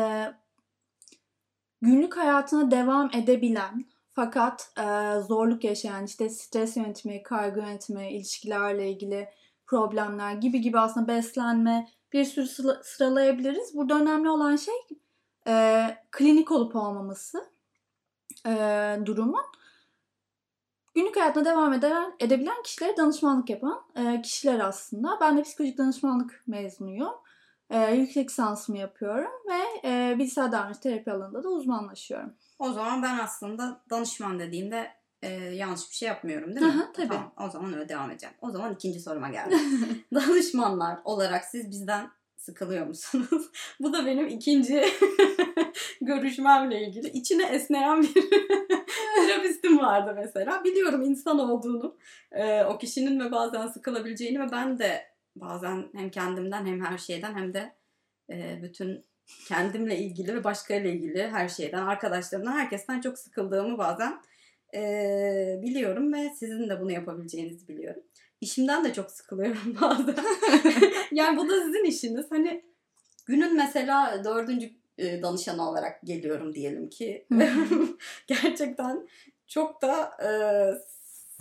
günlük 1.82 2.16
hayatına 2.16 2.70
devam 2.70 3.10
edebilen 3.14 3.84
fakat 4.12 4.72
e, 4.78 5.20
zorluk 5.20 5.64
yaşayan 5.64 6.04
işte 6.04 6.28
stres 6.28 6.76
yönetimi, 6.76 7.22
kaygı 7.22 7.60
yönetimi, 7.60 8.12
ilişkilerle 8.12 8.90
ilgili 8.90 9.28
problemler 9.66 10.32
gibi 10.32 10.60
gibi 10.60 10.78
aslında 10.78 11.08
beslenme 11.08 11.88
bir 12.12 12.24
sürü 12.24 12.46
sıralayabiliriz. 12.82 13.76
Burada 13.76 14.00
önemli 14.00 14.30
olan 14.30 14.56
şey 14.56 14.74
e, 15.46 15.86
klinik 16.10 16.52
olup 16.52 16.76
olmaması 16.76 17.53
e, 18.46 18.50
durumun. 19.06 19.44
Günlük 20.94 21.16
hayatına 21.16 21.44
devam 21.44 21.72
eden, 21.72 22.14
edebilen 22.20 22.62
kişilere 22.62 22.96
danışmanlık 22.96 23.50
yapan 23.50 23.82
e, 23.96 24.22
kişiler 24.22 24.60
aslında. 24.60 25.18
Ben 25.20 25.38
de 25.38 25.42
psikolojik 25.42 25.78
danışmanlık 25.78 26.42
mezunuyum. 26.46 27.14
E, 27.70 27.94
yüksek 27.94 28.30
lisansımı 28.30 28.78
yapıyorum 28.78 29.30
ve 29.48 29.88
e, 29.88 30.18
bilgisayar 30.18 30.52
davranış 30.52 30.78
terapi 30.78 31.12
alanında 31.12 31.42
da 31.42 31.48
uzmanlaşıyorum. 31.48 32.34
O 32.58 32.72
zaman 32.72 33.02
ben 33.02 33.18
aslında 33.18 33.80
danışman 33.90 34.38
dediğimde 34.38 34.90
e, 35.22 35.28
yanlış 35.30 35.90
bir 35.90 35.94
şey 35.94 36.08
yapmıyorum 36.08 36.56
değil 36.56 36.66
mi? 36.66 36.72
Aha, 36.72 36.92
tabii. 36.92 37.08
Tamam, 37.08 37.32
o 37.46 37.50
zaman 37.50 37.74
öyle 37.74 37.88
devam 37.88 38.10
edeceğim. 38.10 38.34
O 38.40 38.50
zaman 38.50 38.72
ikinci 38.74 39.00
soruma 39.00 39.28
geldim. 39.28 39.58
Danışmanlar 40.14 40.98
olarak 41.04 41.44
siz 41.44 41.70
bizden 41.70 42.10
sıkılıyor 42.44 42.86
musunuz? 42.86 43.50
Bu 43.80 43.92
da 43.92 44.06
benim 44.06 44.26
ikinci 44.26 44.84
görüşmemle 46.00 46.86
ilgili. 46.86 47.08
içine 47.08 47.44
esneyen 47.44 48.02
bir 48.02 48.14
terapistim 49.16 49.78
vardı 49.78 50.14
mesela. 50.16 50.64
Biliyorum 50.64 51.02
insan 51.02 51.38
olduğunu, 51.38 51.96
e, 52.32 52.64
o 52.64 52.78
kişinin 52.78 53.20
ve 53.20 53.32
bazen 53.32 53.66
sıkılabileceğini 53.66 54.40
ve 54.40 54.52
ben 54.52 54.78
de 54.78 55.06
bazen 55.36 55.88
hem 55.94 56.10
kendimden 56.10 56.66
hem 56.66 56.84
her 56.84 56.98
şeyden 56.98 57.34
hem 57.34 57.54
de 57.54 57.72
e, 58.30 58.62
bütün 58.62 59.04
kendimle 59.48 59.98
ilgili 59.98 60.34
ve 60.34 60.44
başkayla 60.44 60.90
ilgili 60.90 61.28
her 61.28 61.48
şeyden, 61.48 61.86
arkadaşlarımdan, 61.86 62.52
herkesten 62.52 63.00
çok 63.00 63.18
sıkıldığımı 63.18 63.78
bazen 63.78 64.20
e, 64.74 65.60
biliyorum 65.62 66.12
ve 66.12 66.30
sizin 66.30 66.68
de 66.68 66.80
bunu 66.80 66.92
yapabileceğinizi 66.92 67.68
biliyorum. 67.68 68.02
İşimden 68.44 68.84
de 68.84 68.92
çok 68.92 69.10
sıkılıyorum 69.10 69.76
bazen. 69.80 70.16
yani 71.12 71.36
bu 71.36 71.48
da 71.48 71.60
sizin 71.62 71.84
işiniz. 71.84 72.30
Hani 72.30 72.64
günün 73.26 73.56
mesela 73.56 74.24
dördüncü 74.24 74.70
e, 74.98 75.22
danışanı 75.22 75.70
olarak 75.70 76.02
geliyorum 76.02 76.54
diyelim 76.54 76.90
ki. 76.90 77.26
Gerçekten 78.26 79.08
çok 79.46 79.82
da 79.82 80.10
e, 80.22 80.30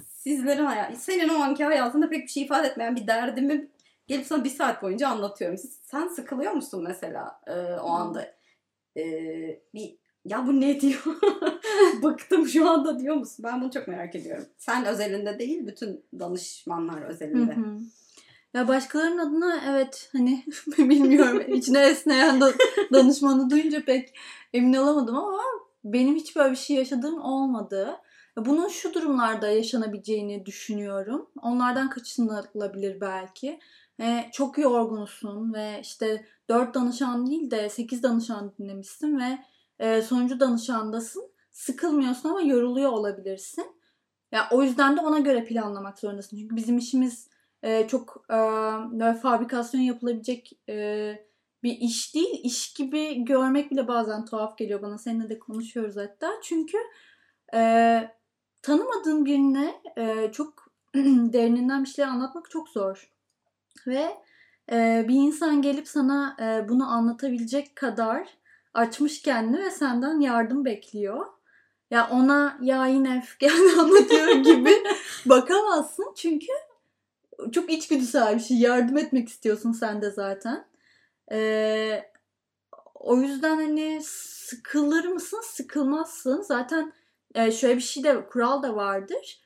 sizlerin 0.06 0.66
hayat, 0.66 0.98
senin 0.98 1.30
o 1.30 1.34
anki 1.34 1.64
hayatında 1.64 2.10
pek 2.10 2.24
bir 2.24 2.32
şey 2.32 2.44
ifade 2.44 2.68
etmeyen 2.68 2.96
bir 2.96 3.08
derdimi 3.08 3.68
gelip 4.08 4.26
sana 4.26 4.44
bir 4.44 4.50
saat 4.50 4.82
boyunca 4.82 5.08
anlatıyorum. 5.08 5.58
Sen 5.84 6.08
sıkılıyor 6.08 6.52
musun 6.52 6.84
mesela 6.88 7.42
e, 7.48 7.54
o 7.80 7.90
anda? 7.90 8.36
E, 8.98 9.04
bir 9.74 9.98
ya 10.26 10.48
bu 10.48 10.62
ne 10.62 10.82
diyor? 10.82 11.04
Bıktım 12.04 12.48
şu 12.48 12.70
anda 12.70 13.00
diyor 13.00 13.16
musun? 13.16 13.46
Ben 13.48 13.62
bunu 13.62 13.72
çok 13.72 13.88
merak 13.88 14.16
ediyorum. 14.16 14.46
Sen 14.58 14.86
özelinde 14.86 15.40
değil, 15.40 15.68
bütün 15.68 16.04
danışmanlar 16.20 17.02
özelinde. 17.02 17.56
Ya 18.54 18.68
başkalarının 18.68 19.18
adına 19.18 19.62
evet 19.70 20.10
hani 20.12 20.44
bilmiyorum 20.78 21.42
içine 21.48 21.80
esneyen 21.80 22.42
da, 22.42 22.54
danışmanı 22.94 23.50
duyunca 23.50 23.86
pek 23.86 24.14
emin 24.54 24.74
olamadım 24.74 25.16
ama 25.16 25.42
benim 25.84 26.16
hiç 26.16 26.36
böyle 26.36 26.52
bir 26.52 26.56
şey 26.58 26.76
yaşadığım 26.76 27.22
olmadı. 27.22 27.98
Bunun 28.38 28.68
şu 28.68 28.94
durumlarda 28.94 29.48
yaşanabileceğini 29.48 30.46
düşünüyorum. 30.46 31.30
Onlardan 31.42 31.90
kaçınılabilir 31.90 33.02
belki. 33.02 33.60
E, 34.00 34.30
çok 34.34 34.58
yorgunsun 34.58 35.54
ve 35.54 35.80
işte 35.82 36.26
4 36.50 36.74
danışan 36.76 37.28
değil 37.28 37.52
de 37.52 37.70
8 37.70 38.04
danışan 38.04 38.54
dinlemişsin 38.60 39.20
ve 39.20 39.38
e, 39.84 40.02
sonuncu 40.02 40.40
danışandasın. 40.40 41.34
Sıkılmıyorsun 41.52 42.30
ama 42.30 42.42
yoruluyor 42.42 42.92
olabilirsin. 42.92 43.66
Ya 44.32 44.48
o 44.52 44.64
yüzden 44.64 44.98
de 44.98 45.02
ona 45.02 45.20
göre 45.20 45.46
planlamak 45.46 46.00
zorundasın. 46.00 46.38
Çünkü 46.38 46.56
bizim 46.56 46.78
işimiz 46.78 47.30
e, 47.64 47.88
çok 47.88 48.26
e, 48.30 48.34
böyle 49.00 49.14
fabrikasyon 49.14 49.82
yapılabilecek 49.82 50.60
e, 50.70 51.16
bir 51.64 51.78
iş 51.78 52.16
değil. 52.16 52.40
İş 52.44 52.74
gibi 52.74 53.26
görmek 53.26 53.72
bile 53.72 53.88
bazen 53.88 54.26
tuhaf 54.26 54.58
geliyor 54.58 54.82
bana. 54.82 54.98
Seninle 54.98 55.30
de 55.30 55.40
konuşuyoruz 55.40 55.98
hatta. 55.98 56.32
Çünkü 56.44 56.78
e, 57.54 57.60
tanımadığın 58.62 59.26
birine 59.26 59.74
e, 59.98 60.32
çok 60.32 60.68
derininden 61.34 61.84
bir 61.84 61.90
şeyler 61.90 62.10
anlatmak 62.10 62.50
çok 62.50 62.70
zor. 62.70 63.14
Ve 63.88 64.18
e, 64.72 65.06
bir 65.08 65.16
insan 65.16 65.62
gelip 65.62 65.88
sana 65.88 66.38
e, 66.40 66.70
bunu 66.70 66.92
anlatabilecek 66.92 67.76
kadar 67.76 68.43
açmış 68.74 69.22
kendini 69.22 69.64
ve 69.64 69.72
senden 69.72 70.20
yardım 70.20 70.66
bekliyor. 70.66 71.26
Ya 71.92 72.10
ona 72.12 72.58
ya 72.62 72.88
yine 72.88 73.18
öfkeni 73.18 73.72
anlatıyor 73.80 74.32
gibi 74.32 74.84
bakamazsın. 75.26 76.14
Çünkü 76.16 76.48
çok 77.52 77.72
içgüdüsel 77.72 78.36
bir 78.36 78.42
şey. 78.42 78.58
Yardım 78.58 78.98
etmek 78.98 79.30
istiyorsun 79.30 79.72
sen 79.72 80.02
de 80.02 80.12
zaten. 80.12 80.66
Ee, 81.32 82.04
o 82.96 83.18
yüzden 83.18 83.56
hani 83.56 84.02
sıkılır 84.04 85.06
mısın? 85.06 85.42
Sıkılmazsın. 85.44 86.42
Zaten 86.42 86.94
e, 87.36 87.52
şöyle 87.52 87.76
bir 87.76 87.82
şey 87.82 88.04
de 88.04 88.28
kural 88.28 88.64
da 88.64 88.76
vardır. 88.76 89.42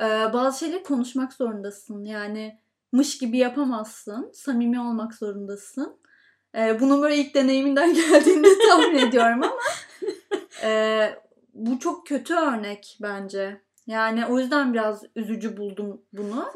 Ee, 0.00 0.04
bazı 0.32 0.58
şeyleri 0.58 0.82
konuşmak 0.82 1.32
zorundasın. 1.32 2.04
Yani 2.04 2.60
mış 2.92 3.18
gibi 3.18 3.38
yapamazsın. 3.38 4.30
Samimi 4.34 4.80
olmak 4.80 5.14
zorundasın. 5.14 5.98
Ee, 6.54 6.80
bunun 6.80 7.02
böyle 7.02 7.16
ilk 7.16 7.34
deneyiminden 7.34 7.94
geldiğini 7.94 8.48
tahmin 8.68 8.98
ediyorum 8.98 9.42
ama 9.42 9.58
e, 10.62 11.00
bu 11.54 11.78
çok 11.78 12.06
kötü 12.06 12.34
örnek 12.34 12.98
bence. 13.02 13.60
Yani 13.86 14.26
o 14.26 14.38
yüzden 14.38 14.74
biraz 14.74 15.04
üzücü 15.16 15.56
buldum 15.56 16.02
bunu. 16.12 16.52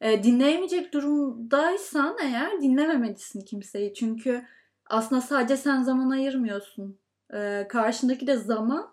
E, 0.00 0.22
dinleyemeyecek 0.22 0.94
durumdaysan 0.94 2.16
eğer 2.22 2.60
dinlememelisin 2.60 3.40
kimseyi. 3.40 3.94
Çünkü 3.94 4.44
aslında 4.86 5.20
sadece 5.20 5.56
sen 5.56 5.82
zaman 5.82 6.10
ayırmıyorsun. 6.10 6.98
E, 7.34 7.66
karşındaki 7.68 8.26
de 8.26 8.36
zaman 8.36 8.88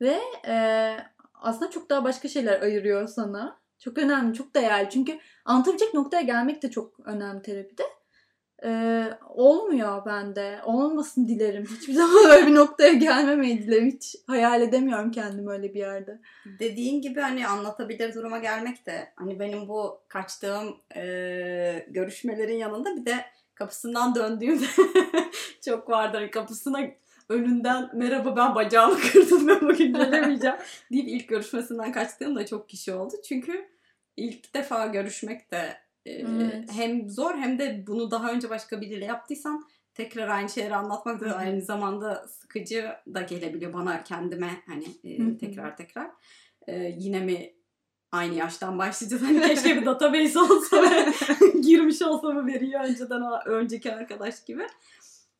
ve 0.00 0.20
e, 0.46 0.96
aslında 1.34 1.70
çok 1.70 1.90
daha 1.90 2.04
başka 2.04 2.28
şeyler 2.28 2.60
ayırıyor 2.60 3.06
sana. 3.08 3.62
Çok 3.78 3.98
önemli, 3.98 4.34
çok 4.34 4.54
değerli. 4.54 4.90
Çünkü 4.90 5.18
anlatabilecek 5.44 5.94
noktaya 5.94 6.22
gelmek 6.22 6.62
de 6.62 6.70
çok 6.70 7.00
önemli 7.00 7.42
terapide. 7.42 7.82
Ee, 8.64 9.10
olmuyor 9.28 10.06
bende. 10.06 10.60
Olmasın 10.64 11.28
dilerim. 11.28 11.64
Hiçbir 11.64 11.92
zaman 11.94 12.30
öyle 12.30 12.46
bir 12.46 12.54
noktaya 12.54 12.92
gelmemeyi 12.92 13.62
dilerim. 13.62 13.90
Hiç 13.90 14.16
hayal 14.26 14.62
edemiyorum 14.62 15.10
kendimi 15.10 15.50
öyle 15.50 15.74
bir 15.74 15.80
yerde. 15.80 16.20
Dediğin 16.58 17.02
gibi 17.02 17.20
hani 17.20 17.46
anlatabilir 17.46 18.14
duruma 18.14 18.38
gelmek 18.38 18.86
de 18.86 19.12
hani 19.16 19.40
benim 19.40 19.68
bu 19.68 20.00
kaçtığım 20.08 20.76
e, 20.96 21.86
görüşmelerin 21.88 22.56
yanında 22.56 22.96
bir 22.96 23.06
de 23.06 23.24
kapısından 23.54 24.14
döndüğümde 24.14 24.66
çok 25.64 25.90
vardır. 25.90 26.18
Hani 26.18 26.30
kapısına 26.30 26.80
önünden 27.28 27.90
merhaba 27.94 28.36
ben 28.36 28.54
bacağımı 28.54 29.00
kırdım 29.00 29.48
ben 29.48 29.60
bugün 29.60 29.94
gelemeyeceğim 29.94 30.56
deyip 30.92 31.08
ilk 31.08 31.28
görüşmesinden 31.28 31.92
kaçtığım 31.92 32.36
da 32.36 32.46
çok 32.46 32.68
kişi 32.68 32.94
oldu. 32.94 33.14
Çünkü 33.28 33.68
ilk 34.16 34.54
defa 34.54 34.86
görüşmek 34.86 35.50
de 35.50 35.76
Evet. 36.06 36.72
Hem 36.72 37.10
zor 37.10 37.34
hem 37.34 37.58
de 37.58 37.84
bunu 37.86 38.10
daha 38.10 38.32
önce 38.32 38.50
başka 38.50 38.80
biriyle 38.80 39.04
yaptıysan 39.04 39.64
tekrar 39.94 40.28
aynı 40.28 40.48
şeyleri 40.48 40.74
anlatmak 40.74 41.20
da 41.20 41.36
aynı 41.36 41.62
zamanda 41.62 42.28
sıkıcı 42.28 42.90
da 43.14 43.20
gelebiliyor 43.20 43.72
bana 43.72 44.04
kendime 44.04 44.62
hani 44.66 44.84
e, 45.04 45.38
tekrar 45.38 45.76
tekrar. 45.76 46.10
E, 46.66 46.94
yine 46.98 47.20
mi 47.20 47.52
aynı 48.12 48.34
yaştan 48.34 48.78
başlayacağız. 48.78 49.22
Hani 49.22 49.40
keşke 49.40 49.76
bir 49.76 49.86
database 49.86 50.38
olsa 50.38 50.82
ve 50.82 51.12
girmiş 51.60 52.02
olsa 52.02 52.28
mı 52.28 52.46
veriyor 52.46 52.84
önceden 52.84 53.22
önceki 53.46 53.92
arkadaş 53.92 54.44
gibi. 54.44 54.66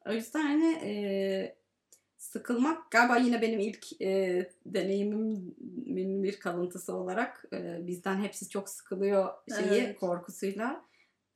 O 0.06 0.12
yüzden 0.12 0.42
hani 0.42 0.72
e, 0.72 1.61
sıkılmak 2.22 2.90
galiba 2.90 3.16
yine 3.16 3.42
benim 3.42 3.60
ilk 3.60 4.02
e, 4.02 4.50
deneyimimin 4.66 6.22
bir 6.22 6.40
kalıntısı 6.40 6.96
olarak 6.96 7.44
e, 7.52 7.86
bizden 7.86 8.16
hepsi 8.16 8.48
çok 8.48 8.68
sıkılıyor 8.68 9.28
şeyi 9.56 9.80
evet. 9.80 10.00
korkusuyla 10.00 10.84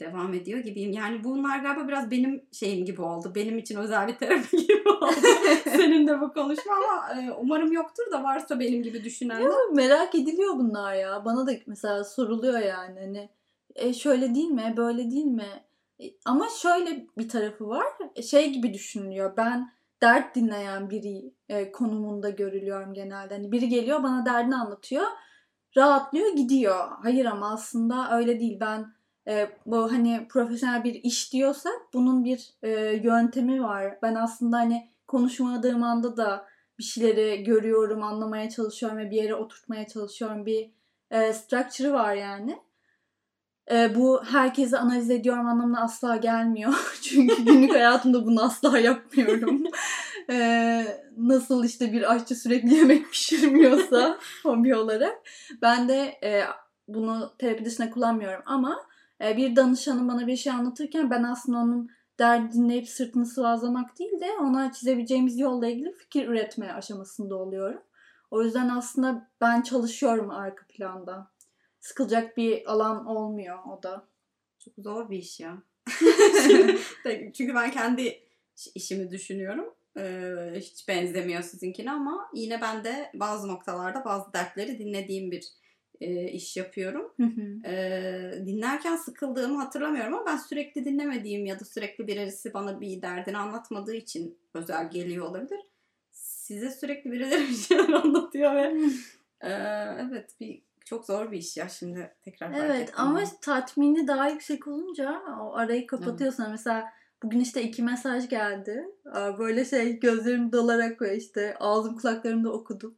devam 0.01 0.35
ediyor 0.35 0.59
gibiyim. 0.59 0.93
Yani 0.93 1.25
bunlar 1.25 1.59
galiba 1.59 1.89
biraz 1.89 2.11
benim 2.11 2.45
şeyim 2.53 2.85
gibi 2.85 3.03
oldu. 3.03 3.33
Benim 3.35 3.59
için 3.59 3.77
özel 3.77 4.09
bir 4.09 4.17
terapi 4.17 4.57
gibi 4.67 4.89
oldu. 4.89 5.27
Senin 5.65 6.07
de 6.07 6.21
bu 6.21 6.33
konuşma 6.33 6.73
ama 6.73 7.21
e, 7.21 7.33
umarım 7.33 7.73
yoktur 7.73 8.11
da 8.13 8.23
varsa 8.23 8.61
benim 8.61 8.83
gibi 8.83 9.05
düşünenler. 9.05 9.53
Merak 9.73 10.15
ediliyor 10.15 10.57
bunlar 10.57 10.95
ya. 10.95 11.25
Bana 11.25 11.47
da 11.47 11.53
mesela 11.67 12.05
soruluyor 12.05 12.59
yani. 12.59 13.01
Hani 13.01 13.29
e, 13.75 13.93
şöyle 13.93 14.35
değil 14.35 14.49
mi? 14.49 14.75
Böyle 14.77 15.11
değil 15.11 15.25
mi? 15.25 15.65
E, 16.01 16.05
ama 16.25 16.49
şöyle 16.49 17.07
bir 17.19 17.29
tarafı 17.29 17.69
var. 17.69 17.87
E, 18.17 18.23
Şey 18.23 18.53
gibi 18.53 18.75
düşünülüyor. 18.75 19.37
Ben 19.37 19.76
dert 20.03 20.35
dinleyen 20.35 20.91
biri 20.91 21.35
e, 21.49 21.73
konumunda 21.73 22.31
görülüyorum 22.31 22.95
genelde. 22.95 23.35
Hani 23.35 23.53
biri 23.53 23.69
geliyor 23.69 24.03
bana 24.03 24.27
derdini 24.27 24.57
anlatıyor. 24.57 25.07
Rahatlıyor 25.77 26.37
gidiyor. 26.37 26.89
Hayır 27.03 27.25
ama 27.25 27.53
aslında 27.53 28.17
öyle 28.19 28.41
değil. 28.41 28.61
Ben 28.61 28.87
e, 29.29 29.51
bu 29.67 29.93
hani 29.93 30.29
profesyonel 30.29 30.85
bir 30.85 30.95
iş 30.95 31.33
diyorsak 31.33 31.81
bunun 31.95 32.25
bir 32.25 32.55
e, 32.63 32.71
yöntemi 33.03 33.63
var. 33.63 33.99
Ben 34.03 34.15
aslında 34.15 34.57
hani 34.57 34.91
konuşmadığım 35.07 35.83
anda 35.83 36.17
da 36.17 36.47
bir 36.79 36.85
şeyleri 36.85 37.45
görüyorum, 37.45 38.03
anlamaya 38.03 38.51
çalışıyorum 38.51 38.99
ve 38.99 39.11
bir 39.11 39.17
yere 39.17 39.35
oturtmaya 39.35 39.87
çalışıyorum. 39.87 40.47
Bir 40.47 40.71
e, 41.11 41.33
structure'ı 41.33 41.93
var 41.93 42.15
yani. 42.15 42.59
E, 43.71 43.95
bu 43.95 44.25
herkesi 44.25 44.79
analiz 44.79 45.11
ediyorum 45.11 45.47
anlamına 45.47 45.83
asla 45.83 46.17
gelmiyor. 46.17 46.73
Çünkü 47.03 47.45
günlük 47.45 47.75
hayatımda 47.75 48.27
bunu 48.27 48.43
asla 48.45 48.79
yapmıyorum. 48.79 49.63
E, 50.31 51.01
nasıl 51.17 51.65
işte 51.65 51.93
bir 51.93 52.13
aşçı 52.13 52.35
sürekli 52.35 52.75
yemek 52.75 53.11
pişirmiyorsa 53.11 54.19
hobi 54.43 54.77
olarak. 54.77 55.19
Ben 55.63 55.89
de 55.89 56.19
e, 56.23 56.43
bunu 56.89 57.33
terapi 57.39 57.65
dışında 57.65 57.91
kullanmıyorum 57.91 58.43
ama 58.47 58.79
e, 59.25 59.37
bir 59.37 59.57
danışanın 59.57 60.09
bana 60.09 60.27
bir 60.27 60.37
şey 60.37 60.53
anlatırken 60.53 61.11
ben 61.11 61.23
aslında 61.23 61.59
onun 61.59 61.89
derdi 62.19 62.53
dinleyip 62.53 62.89
sırtını 62.89 63.27
sıvazlamak 63.27 63.99
değil 63.99 64.21
de 64.21 64.31
ona 64.41 64.73
çizebileceğimiz 64.73 65.39
yolla 65.39 65.67
ilgili 65.67 65.93
fikir 65.93 66.29
üretme 66.29 66.73
aşamasında 66.73 67.37
oluyorum. 67.37 67.83
O 68.31 68.43
yüzden 68.43 68.69
aslında 68.69 69.29
ben 69.41 69.63
çalışıyorum 69.63 70.31
arka 70.31 70.65
planda. 70.69 71.31
Sıkılacak 71.87 72.37
bir 72.37 72.73
alan 72.73 73.07
olmuyor 73.07 73.59
o 73.65 73.83
da. 73.83 74.09
Çok 74.59 74.75
zor 74.79 75.11
bir 75.11 75.19
iş 75.19 75.41
ya. 75.41 75.63
Çünkü 77.35 77.55
ben 77.55 77.71
kendi 77.71 78.21
işimi 78.75 79.11
düşünüyorum. 79.11 79.75
Ee, 79.99 80.53
hiç 80.57 80.89
benzemiyor 80.89 81.43
sizinkine 81.43 81.91
ama 81.91 82.31
yine 82.35 82.61
ben 82.61 82.85
de 82.85 83.11
bazı 83.15 83.49
noktalarda 83.49 84.05
bazı 84.05 84.33
dertleri 84.33 84.79
dinlediğim 84.79 85.31
bir 85.31 85.45
e, 86.01 86.29
iş 86.29 86.57
yapıyorum. 86.57 87.15
Ee, 87.67 88.33
dinlerken 88.47 88.97
sıkıldığımı 88.97 89.59
hatırlamıyorum 89.59 90.15
ama 90.15 90.27
ben 90.27 90.37
sürekli 90.37 90.85
dinlemediğim 90.85 91.47
ya 91.47 91.61
da 91.61 91.65
sürekli 91.65 92.07
birisi 92.07 92.55
bana 92.55 92.81
bir 92.81 93.03
derdini 93.03 93.39
anlatmadığı 93.39 93.95
için 93.95 94.39
özel 94.55 94.91
geliyor 94.91 95.27
olabilir. 95.27 95.61
Size 96.11 96.71
sürekli 96.71 97.13
birileri 97.13 97.49
bir 97.49 97.55
şeyler 97.55 97.89
anlatıyor 97.93 98.55
ve 98.55 98.75
e, 99.41 99.51
evet 100.01 100.31
bir 100.41 100.66
çok 100.87 101.07
zor 101.07 101.33
bir 101.33 101.39
iş 101.39 101.57
ya 101.57 101.69
şimdi 101.69 102.15
tekrar 102.23 102.53
fark 102.53 102.65
Evet 102.65 102.83
ettim 102.83 102.95
ama 102.99 103.21
tatmini 103.43 104.09
daha 104.09 104.29
yüksek 104.29 104.67
olunca 104.67 105.23
o 105.41 105.55
arayı 105.55 105.87
kapatıyorsun. 105.87 106.47
Mesela 106.51 106.85
bugün 107.23 107.41
işte 107.41 107.63
iki 107.63 107.83
mesaj 107.83 108.29
geldi. 108.29 108.85
Böyle 109.39 109.65
şey 109.65 110.01
gözlerim 110.01 110.53
dolarak 110.53 111.03
ve 111.03 111.17
işte 111.17 111.57
ağzım 111.61 111.97
kulaklarımda 111.99 112.53
okudum. 112.53 112.97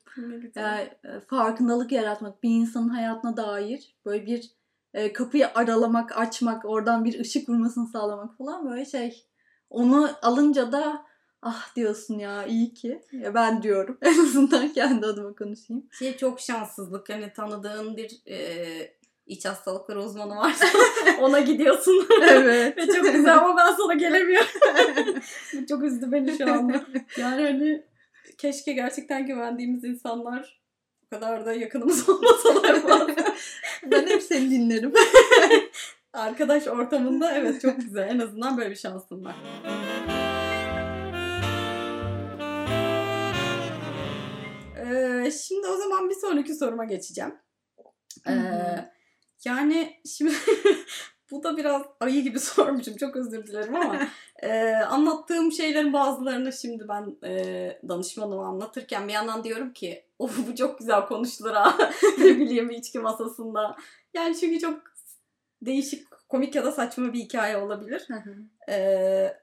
Yani 0.55 0.81
e, 1.05 1.21
farkındalık 1.27 1.93
yaratmak, 1.93 2.43
bir 2.43 2.51
insanın 2.51 2.89
hayatına 2.89 3.37
dair 3.37 3.97
böyle 4.05 4.27
bir 4.27 4.51
e, 4.95 5.13
kapıyı 5.13 5.49
aralamak, 5.55 6.19
açmak, 6.19 6.65
oradan 6.65 7.05
bir 7.05 7.21
ışık 7.21 7.49
vurmasını 7.49 7.87
sağlamak 7.87 8.39
falan 8.39 8.71
böyle 8.71 8.85
şey. 8.85 9.27
Onu 9.71 10.11
alınca 10.23 10.73
da 10.73 11.08
ah 11.43 11.77
diyorsun 11.77 12.19
ya 12.19 12.47
iyi 12.47 12.75
ki. 12.75 13.03
Ya 13.13 13.35
ben 13.35 13.63
diyorum. 13.63 13.99
En 14.03 14.19
azından 14.19 14.73
kendi 14.73 15.07
adıma 15.07 15.35
konuşayım. 15.35 15.87
Şey 15.99 16.17
çok 16.17 16.41
şanssızlık 16.41 17.09
hani 17.09 17.33
tanıdığın 17.33 17.97
bir 17.97 18.21
e, 18.27 18.39
iç 19.27 19.45
hastalıkları 19.45 20.03
uzmanı 20.03 20.37
varsa 20.37 20.67
ona 21.21 21.41
gidiyorsun. 21.41 22.09
Evet. 22.31 22.77
Ve 22.77 22.87
çok 22.87 23.13
güzel 23.13 23.39
ama 23.39 23.57
ben 23.57 23.73
sana 23.73 23.95
gelemiyorum. 23.95 24.49
Çok 25.69 25.85
üzdü 25.85 26.13
beni 26.13 26.39
şu 26.39 26.53
anda. 26.53 26.85
Yani 27.17 27.43
hani 27.43 27.83
keşke 28.39 28.73
gerçekten 28.73 29.27
güvendiğimiz 29.27 29.85
insanlar 29.85 30.61
o 31.07 31.09
kadar 31.11 31.47
da 31.47 31.53
yakınımız 31.53 32.09
olmasalar 32.09 32.83
ben 33.85 34.07
hep 34.07 34.23
seni 34.23 34.51
dinlerim. 34.51 34.93
Arkadaş 36.13 36.67
ortamında 36.67 37.33
evet 37.33 37.61
çok 37.61 37.77
güzel. 37.77 38.09
En 38.09 38.19
azından 38.19 38.59
böyle 38.59 38.71
bir 38.71 38.77
şansın 38.77 39.25
var. 39.25 39.37
Ee, 44.89 45.31
şimdi 45.31 45.67
o 45.67 45.77
zaman 45.77 46.11
bir 46.11 46.15
sonraki 46.15 46.55
soruma 46.55 46.85
geçeceğim. 46.85 47.35
Ee, 48.27 48.33
yani 49.45 50.01
şimdi 50.07 50.33
bu 51.31 51.43
da 51.43 51.57
biraz 51.57 51.83
ayı 52.01 52.23
gibi 52.23 52.41
sormuşum. 52.41 52.97
Çok 52.97 53.17
özür 53.17 53.47
dilerim 53.47 53.77
ama 53.77 53.99
e, 54.43 54.73
anlattığım 54.73 55.53
şeylerin 55.53 55.93
bazılarını 55.93 56.53
şimdi 56.53 56.89
ben 56.89 57.17
e, 57.29 57.81
danışmanıma 57.89 58.47
anlatırken 58.47 59.09
bir 59.09 59.13
yandan 59.13 59.45
diyorum 59.45 59.73
ki 59.73 60.05
of 60.19 60.49
bu 60.49 60.55
çok 60.57 60.79
güzel 60.79 61.07
konuşulur 61.07 61.53
ha. 61.53 61.79
ne 62.19 62.37
bileyim 62.37 62.71
içki 62.71 62.99
masasında. 62.99 63.77
Yani 64.15 64.37
çünkü 64.37 64.59
çok 64.59 64.83
değişik, 65.63 66.11
komik 66.29 66.55
ya 66.55 66.65
da 66.65 66.73
saçma 66.73 67.13
bir 67.13 67.19
hikaye 67.19 67.57
olabilir. 67.57 68.09
Ee, 68.69 69.37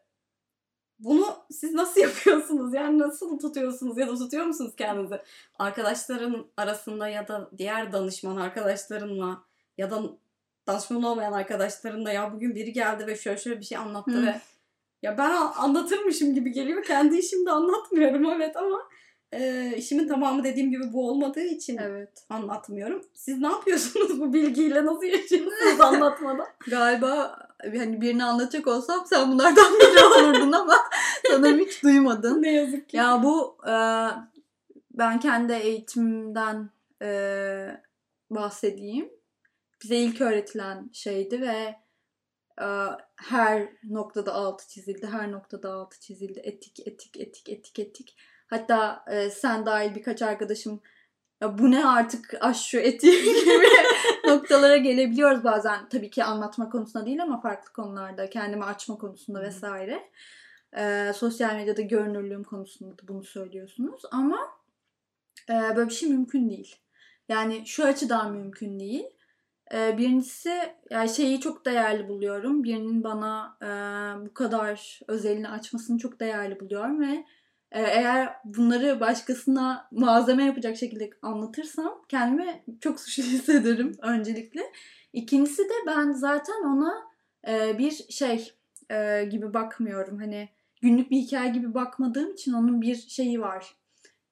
bunu 0.99 1.25
siz 1.51 1.73
nasıl 1.73 2.01
yapıyorsunuz? 2.08 2.73
Yani 2.73 2.99
nasıl 2.99 3.39
tutuyorsunuz 3.39 3.97
ya 3.97 4.08
da 4.08 4.15
tutuyor 4.15 4.45
musunuz 4.45 4.73
kendinizi? 4.77 5.21
Arkadaşların 5.60 6.45
arasında 6.58 7.08
ya 7.08 7.27
da 7.27 7.49
diğer 7.58 7.91
danışman 7.91 8.38
arkadaşlarınla 8.38 9.43
ya 9.77 9.91
da 9.91 10.01
danışman 10.67 11.03
olmayan 11.03 11.34
arkadaşlarınla 11.34 12.12
ya 12.12 12.34
bugün 12.34 12.55
biri 12.55 12.73
geldi 12.73 13.08
ve 13.08 13.15
şöyle 13.17 13.38
şöyle 13.38 13.60
bir 13.60 13.65
şey 13.65 13.77
anlattı 13.77 14.12
Hı. 14.12 14.25
ve 14.25 14.41
ya 15.03 15.17
ben 15.17 15.31
anlatırmışım 15.58 16.34
gibi 16.34 16.51
geliyor. 16.51 16.84
Kendi 16.84 17.17
işimde 17.17 17.51
anlatmıyorum 17.51 18.25
evet 18.25 18.58
ama 18.58 18.79
e, 19.31 19.73
işimin 19.77 20.08
tamamı 20.08 20.43
dediğim 20.43 20.71
gibi 20.71 20.93
bu 20.93 21.10
olmadığı 21.10 21.43
için 21.43 21.77
Evet. 21.77 22.25
anlatmıyorum. 22.29 23.01
Siz 23.13 23.38
ne 23.38 23.47
yapıyorsunuz 23.47 24.19
bu 24.19 24.34
bilgiyle? 24.34 24.86
Nasıl 24.86 25.03
yaşıyorsunuz 25.03 25.79
anlatmadan? 25.81 26.47
Galiba 26.67 27.44
hani 27.73 28.01
birini 28.01 28.23
anlatacak 28.23 28.67
olsam 28.67 29.06
sen 29.10 29.32
bunlardan 29.32 29.73
biri 29.73 30.06
olurdun 30.19 30.51
ama 30.51 30.75
sanırım 31.32 31.60
hiç 31.60 31.84
duymadın. 31.84 32.41
ne 32.41 32.51
yazık 32.51 32.89
ki. 32.89 32.97
Ya 32.97 33.23
bu 33.23 33.58
e, 33.67 33.75
ben 34.91 35.19
kendi 35.19 35.54
eğitimimden 35.54 36.69
e, 37.01 37.82
bahsedeyim. 38.30 39.10
Bize 39.84 39.95
ilk 39.95 40.21
öğretilen 40.21 40.89
şeydi 40.93 41.41
ve 41.41 41.75
e, 42.62 42.67
her 43.15 43.69
noktada 43.84 44.34
altı 44.34 44.67
çizildi, 44.67 45.08
her 45.08 45.32
noktada 45.32 45.73
altı 45.73 45.99
çizildi. 45.99 46.39
Etik, 46.43 46.88
etik, 46.88 47.17
etik, 47.17 47.49
etik, 47.49 47.80
etik. 47.80 48.17
Hatta 48.47 49.06
e, 49.12 49.30
sen 49.30 49.65
dahil 49.65 49.95
birkaç 49.95 50.21
arkadaşım 50.21 50.82
ya 51.41 51.57
bu 51.57 51.71
ne 51.71 51.85
artık 51.85 52.33
aş 52.41 52.65
şu 52.65 52.77
etiği 52.77 53.23
gibi 53.45 53.67
noktalara 54.27 54.77
gelebiliyoruz 54.77 55.43
bazen. 55.43 55.89
Tabii 55.89 56.09
ki 56.09 56.23
anlatma 56.23 56.69
konusunda 56.69 57.05
değil 57.05 57.23
ama 57.23 57.41
farklı 57.41 57.73
konularda 57.73 58.29
kendimi 58.29 58.63
açma 58.63 58.97
konusunda 58.97 59.41
vesaire. 59.41 60.09
Ee, 60.77 61.11
sosyal 61.15 61.55
medyada 61.55 61.81
görünürlüğüm 61.81 62.43
konusunda 62.43 62.97
da 62.97 63.07
bunu 63.07 63.23
söylüyorsunuz 63.23 64.01
ama 64.11 64.37
e, 65.49 65.53
böyle 65.75 65.89
bir 65.89 65.93
şey 65.93 66.09
mümkün 66.09 66.49
değil. 66.49 66.75
Yani 67.29 67.63
şu 67.65 67.85
açıdan 67.85 68.31
mümkün 68.31 68.79
değil. 68.79 69.05
Ee, 69.73 69.97
birincisi 69.97 70.59
yani 70.89 71.09
şeyi 71.09 71.39
çok 71.39 71.65
değerli 71.65 72.07
buluyorum. 72.07 72.63
Birinin 72.63 73.03
bana 73.03 73.57
e, 73.61 73.67
bu 74.25 74.33
kadar 74.33 74.99
özelini 75.07 75.49
açmasını 75.49 75.97
çok 75.97 76.19
değerli 76.19 76.59
buluyorum 76.59 77.01
ve 77.01 77.25
eğer 77.71 78.34
bunları 78.45 78.99
başkasına 78.99 79.88
malzeme 79.91 80.45
yapacak 80.45 80.78
şekilde 80.78 81.10
anlatırsam 81.21 82.01
kendimi 82.10 82.63
çok 82.82 82.99
suçlu 82.99 83.23
hissederim 83.32 83.91
öncelikle. 84.01 84.62
İkincisi 85.13 85.63
de 85.63 85.73
ben 85.88 86.12
zaten 86.12 86.63
ona 86.63 86.93
e, 87.47 87.78
bir 87.78 87.91
şey 87.91 88.54
e, 88.91 89.25
gibi 89.25 89.54
bakmıyorum. 89.54 90.17
Hani 90.19 90.49
günlük 90.82 91.12
bir 91.12 91.17
hikaye 91.17 91.51
gibi 91.51 91.73
bakmadığım 91.73 92.34
için 92.34 92.54
onun 92.54 92.82
bir 92.82 92.95
şeyi 92.95 93.41
var. 93.41 93.75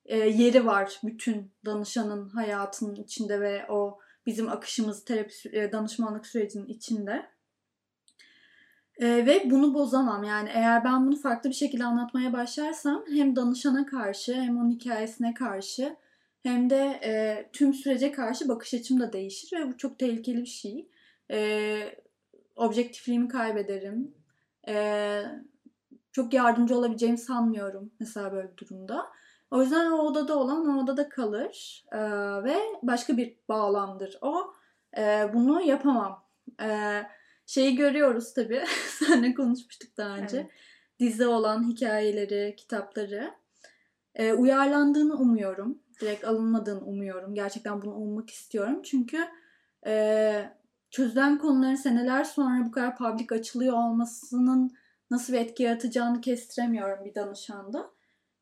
E, 0.05 0.17
yeri 0.17 0.65
var 0.65 0.99
bütün 1.03 1.51
danışanın 1.65 2.29
hayatının 2.29 2.95
içinde 2.95 3.41
ve 3.41 3.65
o 3.69 3.99
bizim 4.25 4.49
akışımız 4.49 5.05
terapi 5.05 5.71
danışmanlık 5.71 6.27
sürecinin 6.27 6.67
içinde. 6.67 7.32
E, 8.97 9.25
ve 9.25 9.51
bunu 9.51 9.73
bozamam. 9.73 10.23
Yani 10.23 10.49
eğer 10.53 10.83
ben 10.83 11.07
bunu 11.07 11.15
farklı 11.15 11.49
bir 11.49 11.55
şekilde 11.55 11.85
anlatmaya 11.85 12.33
başlarsam 12.33 13.03
hem 13.13 13.35
danışana 13.35 13.85
karşı 13.85 14.33
hem 14.33 14.57
onun 14.57 14.71
hikayesine 14.71 15.33
karşı 15.33 15.95
hem 16.43 16.69
de 16.69 16.99
e, 17.03 17.45
tüm 17.53 17.73
sürece 17.73 18.11
karşı 18.11 18.49
bakış 18.49 18.73
açım 18.73 18.99
da 18.99 19.13
değişir 19.13 19.57
ve 19.59 19.67
bu 19.67 19.77
çok 19.77 19.99
tehlikeli 19.99 20.41
bir 20.41 20.45
şey. 20.45 20.89
E, 21.31 21.79
objektifliğimi 22.55 23.27
kaybederim. 23.27 24.13
E, 24.67 25.23
çok 26.11 26.33
yardımcı 26.33 26.77
olabileceğimi 26.77 27.17
sanmıyorum 27.17 27.91
mesela 27.99 28.31
böyle 28.31 28.51
bir 28.51 28.57
durumda. 28.57 29.05
O 29.51 29.61
yüzden 29.61 29.91
o 29.91 29.97
odada 29.97 30.37
olan 30.37 30.67
o 30.67 30.83
odada 30.83 31.09
kalır 31.09 31.85
e, 31.91 31.99
ve 32.43 32.55
başka 32.83 33.17
bir 33.17 33.35
bağlamdır 33.49 34.17
o. 34.21 34.53
E, 34.97 35.33
bunu 35.33 35.61
yapamam. 35.61 36.23
E, 36.61 37.01
şeyi 37.53 37.75
görüyoruz 37.75 38.33
tabii. 38.33 38.63
Seninle 38.99 39.33
konuşmuştuk 39.33 39.97
daha 39.97 40.17
önce. 40.17 40.37
Evet. 40.37 40.49
Dizi 40.99 41.27
olan 41.27 41.69
hikayeleri, 41.69 42.55
kitapları. 42.57 43.31
E, 44.15 44.33
uyarlandığını 44.33 45.15
umuyorum. 45.15 45.79
Direkt 46.01 46.25
alınmadığını 46.25 46.81
umuyorum. 46.81 47.35
Gerçekten 47.35 47.81
bunu 47.81 47.95
ummak 47.95 48.29
istiyorum. 48.29 48.81
Çünkü 48.83 49.17
e, 49.85 50.45
çözülen 50.91 51.37
konuların 51.37 51.75
seneler 51.75 52.23
sonra 52.23 52.65
bu 52.65 52.71
kadar 52.71 52.97
public 52.97 53.27
açılıyor 53.31 53.73
olmasının 53.73 54.71
nasıl 55.11 55.33
bir 55.33 55.39
etki 55.39 55.63
yaratacağını 55.63 56.21
kestiremiyorum 56.21 57.05
bir 57.05 57.15
danışanda. 57.15 57.91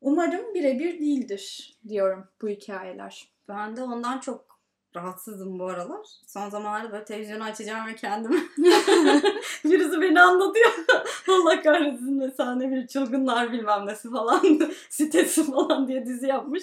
Umarım 0.00 0.54
birebir 0.54 1.00
değildir 1.00 1.76
diyorum 1.88 2.28
bu 2.42 2.48
hikayeler. 2.48 3.32
Ben 3.48 3.76
de 3.76 3.82
ondan 3.82 4.18
çok 4.20 4.51
rahatsızım 4.96 5.58
bu 5.58 5.66
aralar. 5.66 6.06
Son 6.26 6.50
zamanlarda 6.50 6.92
böyle 6.92 7.04
televizyonu 7.04 7.44
açacağım 7.44 7.86
ve 7.86 7.94
kendimi 7.94 8.36
birisi 9.64 10.00
beni 10.00 10.20
anlatıyor. 10.20 10.70
Allah 11.28 11.62
kahretsin 11.62 12.14
mesela 12.14 12.54
ne 12.54 12.70
bir 12.70 12.86
çılgınlar 12.86 13.52
bilmem 13.52 13.86
nesi 13.86 14.10
falan 14.10 14.60
sitesi 14.90 15.50
falan 15.50 15.88
diye 15.88 16.06
dizi 16.06 16.26
yapmış. 16.26 16.62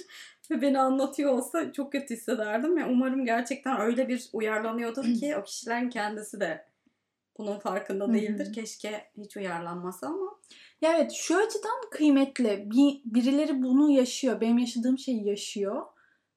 Ve 0.51 0.61
beni 0.61 0.79
anlatıyor 0.79 1.33
olsa 1.33 1.73
çok 1.73 1.91
kötü 1.91 2.13
hissederdim. 2.13 2.77
Ve 2.77 2.85
umarım 2.85 3.25
gerçekten 3.25 3.81
öyle 3.81 4.07
bir 4.07 4.29
uyarlanıyordur 4.33 5.03
ki 5.03 5.35
o 5.37 5.43
kişilerin 5.43 5.89
kendisi 5.89 6.39
de 6.39 6.65
bunun 7.37 7.59
farkında 7.59 8.13
değildir. 8.13 8.53
Keşke 8.53 9.11
hiç 9.17 9.37
uyarlanmasa 9.37 10.07
ama 10.07 10.39
Ya 10.81 10.97
evet 10.97 11.11
şu 11.11 11.37
açıdan 11.37 11.89
kıymetli. 11.91 12.67
Bir, 12.71 13.01
birileri 13.05 13.63
bunu 13.63 13.91
yaşıyor. 13.91 14.41
Benim 14.41 14.57
yaşadığım 14.57 14.97
şeyi 14.97 15.27
yaşıyor. 15.27 15.85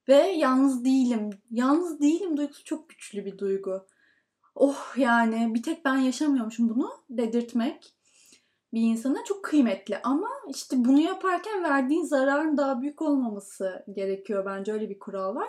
Ve 0.08 0.14
yalnız 0.14 0.84
değilim. 0.84 1.30
Yalnız 1.50 2.00
değilim 2.00 2.36
duygusu 2.36 2.64
çok 2.64 2.88
güçlü 2.88 3.24
bir 3.24 3.38
duygu. 3.38 3.86
Oh 4.54 4.94
yani 4.96 5.54
bir 5.54 5.62
tek 5.62 5.84
ben 5.84 5.96
yaşamıyormuşum 5.96 6.68
bunu 6.68 6.90
dedirtmek 7.10 7.94
bir 8.74 8.80
insana 8.80 9.24
çok 9.24 9.44
kıymetli. 9.44 9.98
Ama 10.02 10.28
işte 10.48 10.76
bunu 10.78 11.00
yaparken 11.00 11.64
verdiğin 11.64 12.04
zararın 12.04 12.56
daha 12.56 12.80
büyük 12.80 13.02
olmaması 13.02 13.84
gerekiyor. 13.92 14.46
Bence 14.46 14.72
öyle 14.72 14.90
bir 14.90 14.98
kural 14.98 15.34
var. 15.34 15.48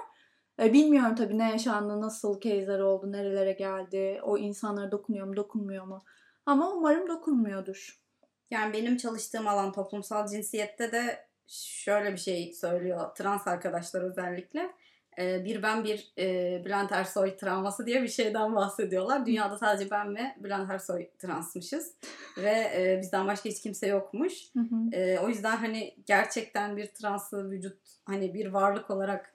E, 0.60 0.74
bilmiyorum 0.74 1.16
tabii 1.16 1.38
ne 1.38 1.50
yaşandı, 1.50 2.02
nasıl 2.02 2.40
case'ler 2.40 2.80
oldu, 2.80 3.12
nerelere 3.12 3.52
geldi, 3.52 4.20
o 4.24 4.38
insanlara 4.38 4.92
dokunuyor 4.92 5.28
mu, 5.28 5.36
dokunmuyor 5.36 5.86
mu. 5.86 6.04
Ama 6.46 6.72
umarım 6.72 7.08
dokunmuyordur. 7.08 8.04
Yani 8.52 8.74
benim 8.74 8.98
çalıştığım 8.98 9.48
alan 9.48 9.72
toplumsal 9.72 10.28
cinsiyette 10.28 10.92
de 10.92 11.28
şöyle 11.62 12.12
bir 12.12 12.18
şey 12.18 12.54
söylüyor 12.54 13.16
trans 13.16 13.48
arkadaşlar 13.48 14.02
özellikle. 14.02 14.72
Ee, 15.20 15.46
bir 15.46 15.64
ben 15.64 15.84
bir 15.84 16.14
e, 16.18 16.62
Bülent 16.66 16.92
Ersoy 16.92 17.38
travması 17.38 17.86
diye 17.86 18.04
bir 18.04 18.08
şeyden 18.08 18.56
bahsediyorlar. 18.56 19.26
Dünyada 19.26 19.58
sadece 19.58 19.92
ben 19.92 20.16
ve 20.16 20.36
Bülent 20.44 20.72
Ersoy 20.72 21.10
transmışız. 21.20 21.94
Ve 22.38 22.72
e, 22.76 23.00
bizden 23.02 23.28
başka 23.28 23.50
hiç 23.50 23.62
kimse 23.62 23.88
yokmuş. 23.88 24.34
Hı 24.54 24.60
hı. 24.60 24.96
E, 24.96 25.20
o 25.20 25.30
yüzden 25.30 25.58
hani 25.58 25.96
gerçekten 26.06 26.78
bir 26.78 26.88
transı 26.88 27.52
vücut 27.52 27.78
hani 28.06 28.34
bir 28.34 28.46
varlık 28.46 28.92
olarak 28.92 29.34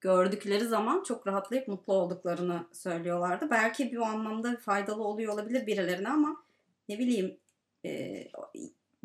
gördükleri 0.00 0.64
zaman 0.64 1.02
çok 1.02 1.26
rahatlayıp 1.26 1.68
mutlu 1.68 1.92
olduklarını 1.92 2.66
söylüyorlardı. 2.72 3.50
Belki 3.50 3.96
bu 3.96 4.04
anlamda 4.04 4.56
faydalı 4.56 5.04
oluyor 5.04 5.32
olabilir 5.32 5.66
birilerine 5.66 6.08
ama 6.08 6.36
ne 6.88 6.98
bileyim 6.98 7.36
e, 7.84 8.24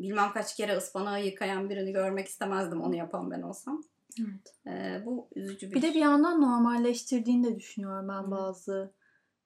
bilmem 0.02 0.32
kaç 0.32 0.56
kere 0.56 0.76
ıspanağı 0.76 1.24
yıkayan 1.24 1.70
birini 1.70 1.92
görmek 1.92 2.28
istemezdim 2.28 2.80
onu 2.80 2.96
yapan 2.96 3.30
ben 3.30 3.42
olsam. 3.42 3.82
Evet. 4.20 4.54
E, 4.66 5.02
bu 5.06 5.28
üzücü 5.34 5.70
bir, 5.70 5.74
Bir 5.74 5.82
de 5.82 5.88
bir 5.88 6.00
yandan 6.00 6.40
normalleştirdiğini 6.40 7.44
de 7.44 7.58
düşünüyorum 7.58 8.08
ben 8.08 8.22
Hı. 8.22 8.30
bazı 8.30 8.92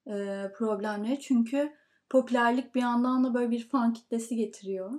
e, 0.07 0.13
problemleri. 0.57 1.19
Çünkü 1.19 1.73
popülerlik 2.09 2.75
bir 2.75 2.81
yandan 2.81 3.23
da 3.23 3.33
böyle 3.33 3.51
bir 3.51 3.69
fan 3.69 3.93
kitlesi 3.93 4.35
getiriyor. 4.35 4.91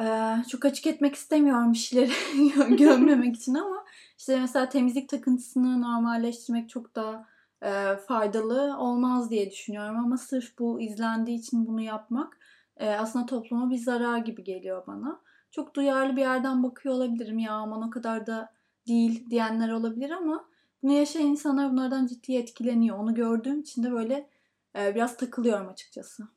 E, 0.00 0.36
çok 0.48 0.64
açık 0.64 0.86
etmek 0.86 1.14
istemiyorum 1.14 1.72
gö- 1.72 2.76
gömmemek 2.78 3.36
için 3.40 3.54
ama 3.54 3.84
işte 4.18 4.40
mesela 4.40 4.68
temizlik 4.68 5.08
takıntısını 5.08 5.82
normalleştirmek 5.82 6.68
çok 6.68 6.96
daha 6.96 7.26
e, 7.62 7.96
faydalı 7.96 8.78
olmaz 8.78 9.30
diye 9.30 9.50
düşünüyorum. 9.50 9.96
Ama 9.98 10.16
sırf 10.16 10.58
bu 10.58 10.80
izlendiği 10.80 11.38
için 11.38 11.66
bunu 11.66 11.80
yapmak 11.80 12.38
e, 12.76 12.88
aslında 12.88 13.26
topluma 13.26 13.70
bir 13.70 13.78
zarar 13.78 14.18
gibi 14.18 14.44
geliyor 14.44 14.86
bana. 14.86 15.20
Çok 15.50 15.74
duyarlı 15.74 16.16
bir 16.16 16.20
yerden 16.20 16.62
bakıyor 16.62 16.94
olabilirim 16.94 17.38
ya 17.38 17.52
aman 17.52 17.82
o 17.82 17.90
kadar 17.90 18.26
da 18.26 18.52
değil 18.88 19.30
diyenler 19.30 19.72
olabilir 19.72 20.10
ama 20.10 20.48
bunu 20.82 20.92
yaşayan 20.92 21.26
insanlar 21.26 21.72
bunlardan 21.72 22.06
ciddi 22.06 22.36
etkileniyor. 22.36 22.98
Onu 22.98 23.14
gördüğüm 23.14 23.60
için 23.60 23.82
de 23.82 23.92
böyle 23.92 24.30
e, 24.78 24.94
biraz 24.94 25.16
takılıyorum 25.16 25.68
açıkçası. 25.68 26.28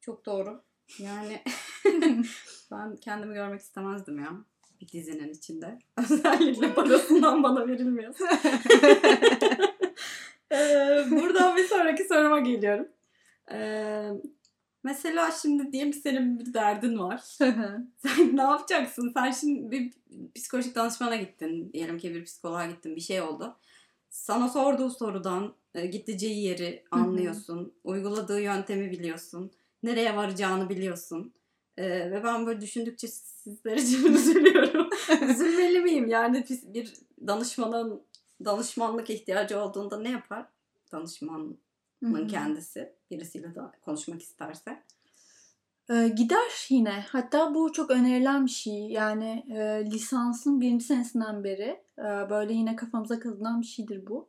çok 0.00 0.26
doğru. 0.26 0.62
Yani 0.98 1.42
ben 2.70 2.96
kendimi 2.96 3.34
görmek 3.34 3.60
istemezdim 3.60 4.18
ya 4.18 4.30
bir 4.80 4.88
dizinin 4.88 5.28
içinde. 5.28 5.78
Özellikle 5.98 6.74
parasından 6.74 7.42
bana 7.42 7.68
verilmiyor. 7.68 8.14
Ee, 10.52 11.04
buradan 11.10 11.56
bir 11.56 11.64
sonraki 11.64 12.04
soruma 12.04 12.40
geliyorum. 12.40 12.88
Ee, 13.52 14.10
mesela 14.82 15.30
şimdi 15.30 15.72
diyelim 15.72 15.92
ki 15.92 15.98
senin 15.98 16.38
bir 16.38 16.54
derdin 16.54 16.98
var. 16.98 17.18
Sen 17.96 18.36
ne 18.36 18.42
yapacaksın? 18.42 19.12
Sen 19.14 19.30
şimdi 19.30 19.70
bir 19.70 19.92
psikolojik 20.34 20.74
danışmana 20.74 21.16
gittin. 21.16 21.72
Diyelim 21.72 21.98
ki 21.98 22.14
bir 22.14 22.24
psikoloğa 22.24 22.66
gittin. 22.66 22.96
Bir 22.96 23.00
şey 23.00 23.20
oldu. 23.20 23.56
Sana 24.10 24.48
sorduğu 24.48 24.90
sorudan 24.90 25.54
e, 25.74 25.86
gideceği 25.86 26.44
yeri 26.44 26.84
anlıyorsun. 26.90 27.72
Uyguladığı 27.84 28.40
yöntemi 28.40 28.90
biliyorsun. 28.90 29.50
Nereye 29.82 30.16
varacağını 30.16 30.68
biliyorsun. 30.68 31.32
Ee, 31.76 32.10
ve 32.10 32.24
ben 32.24 32.46
böyle 32.46 32.60
düşündükçe 32.60 33.08
sizler 33.08 33.76
için 33.76 34.04
üzülüyorum. 34.14 34.88
Üzülmeli 35.30 35.80
miyim? 35.80 36.08
Yani 36.08 36.44
bir 36.62 36.94
danışmanın 37.26 38.02
danışmanlık 38.44 39.10
ihtiyacı 39.10 39.60
olduğunda 39.60 40.00
ne 40.00 40.10
yapar? 40.10 40.46
Danışmanın 40.92 41.58
Hı 42.02 42.22
hı. 42.22 42.26
kendisi 42.26 42.92
birisiyle 43.10 43.54
de 43.54 43.60
konuşmak 43.82 44.22
isterse. 44.22 44.82
E, 45.90 46.08
gider 46.08 46.66
yine. 46.68 47.04
Hatta 47.08 47.54
bu 47.54 47.72
çok 47.72 47.90
önerilen 47.90 48.46
bir 48.46 48.50
şey. 48.50 48.88
Yani 48.88 49.44
e, 49.50 49.90
lisansın 49.90 50.60
birinci 50.60 50.84
senesinden 50.84 51.44
beri 51.44 51.82
e, 51.98 52.30
böyle 52.30 52.52
yine 52.52 52.76
kafamıza 52.76 53.20
kazınan 53.20 53.60
bir 53.60 53.66
şeydir 53.66 54.06
bu. 54.06 54.28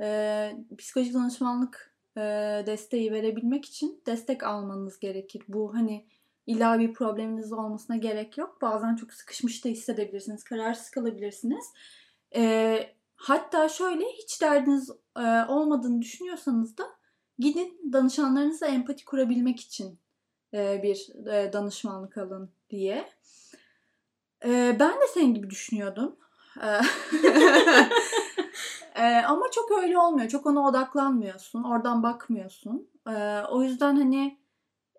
E, 0.00 0.56
psikolojik 0.78 1.14
danışmanlık 1.14 1.94
e, 2.16 2.20
desteği 2.66 3.12
verebilmek 3.12 3.64
için 3.64 4.02
destek 4.06 4.42
almanız 4.42 4.98
gerekir. 4.98 5.42
Bu 5.48 5.74
hani 5.74 6.06
illa 6.46 6.78
bir 6.78 6.92
probleminiz 6.92 7.52
olmasına 7.52 7.96
gerek 7.96 8.38
yok. 8.38 8.62
Bazen 8.62 8.96
çok 8.96 9.12
sıkışmış 9.12 9.64
da 9.64 9.68
hissedebilirsiniz. 9.68 10.44
Kararsız 10.44 10.90
kalabilirsiniz. 10.90 11.64
E, 12.36 12.94
hatta 13.16 13.68
şöyle 13.68 14.04
hiç 14.04 14.42
derdiniz 14.42 14.90
e, 15.16 15.44
olmadığını 15.48 16.02
düşünüyorsanız 16.02 16.78
da 16.78 16.84
gidin 17.38 17.92
danışanlarınızla 17.92 18.66
empati 18.66 19.04
kurabilmek 19.04 19.60
için 19.60 19.98
e, 20.54 20.80
bir 20.82 21.26
e, 21.32 21.52
danışmanlık 21.52 22.18
alın 22.18 22.50
diye. 22.70 23.08
E, 24.44 24.76
Ben 24.80 24.92
de 24.92 25.06
senin 25.14 25.34
gibi 25.34 25.50
düşünüyordum. 25.50 26.16
Ama 29.26 29.50
çok 29.50 29.70
öyle 29.82 29.98
olmuyor. 29.98 30.28
Çok 30.28 30.46
ona 30.46 30.68
odaklanmıyorsun. 30.68 31.62
Oradan 31.62 32.02
bakmıyorsun. 32.02 32.90
O 33.50 33.62
yüzden 33.62 33.96
hani 33.96 34.38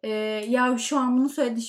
e, 0.05 0.09
ya 0.49 0.77
şu 0.77 0.99
an 0.99 1.17
bunu 1.17 1.29
söyledi 1.29 1.61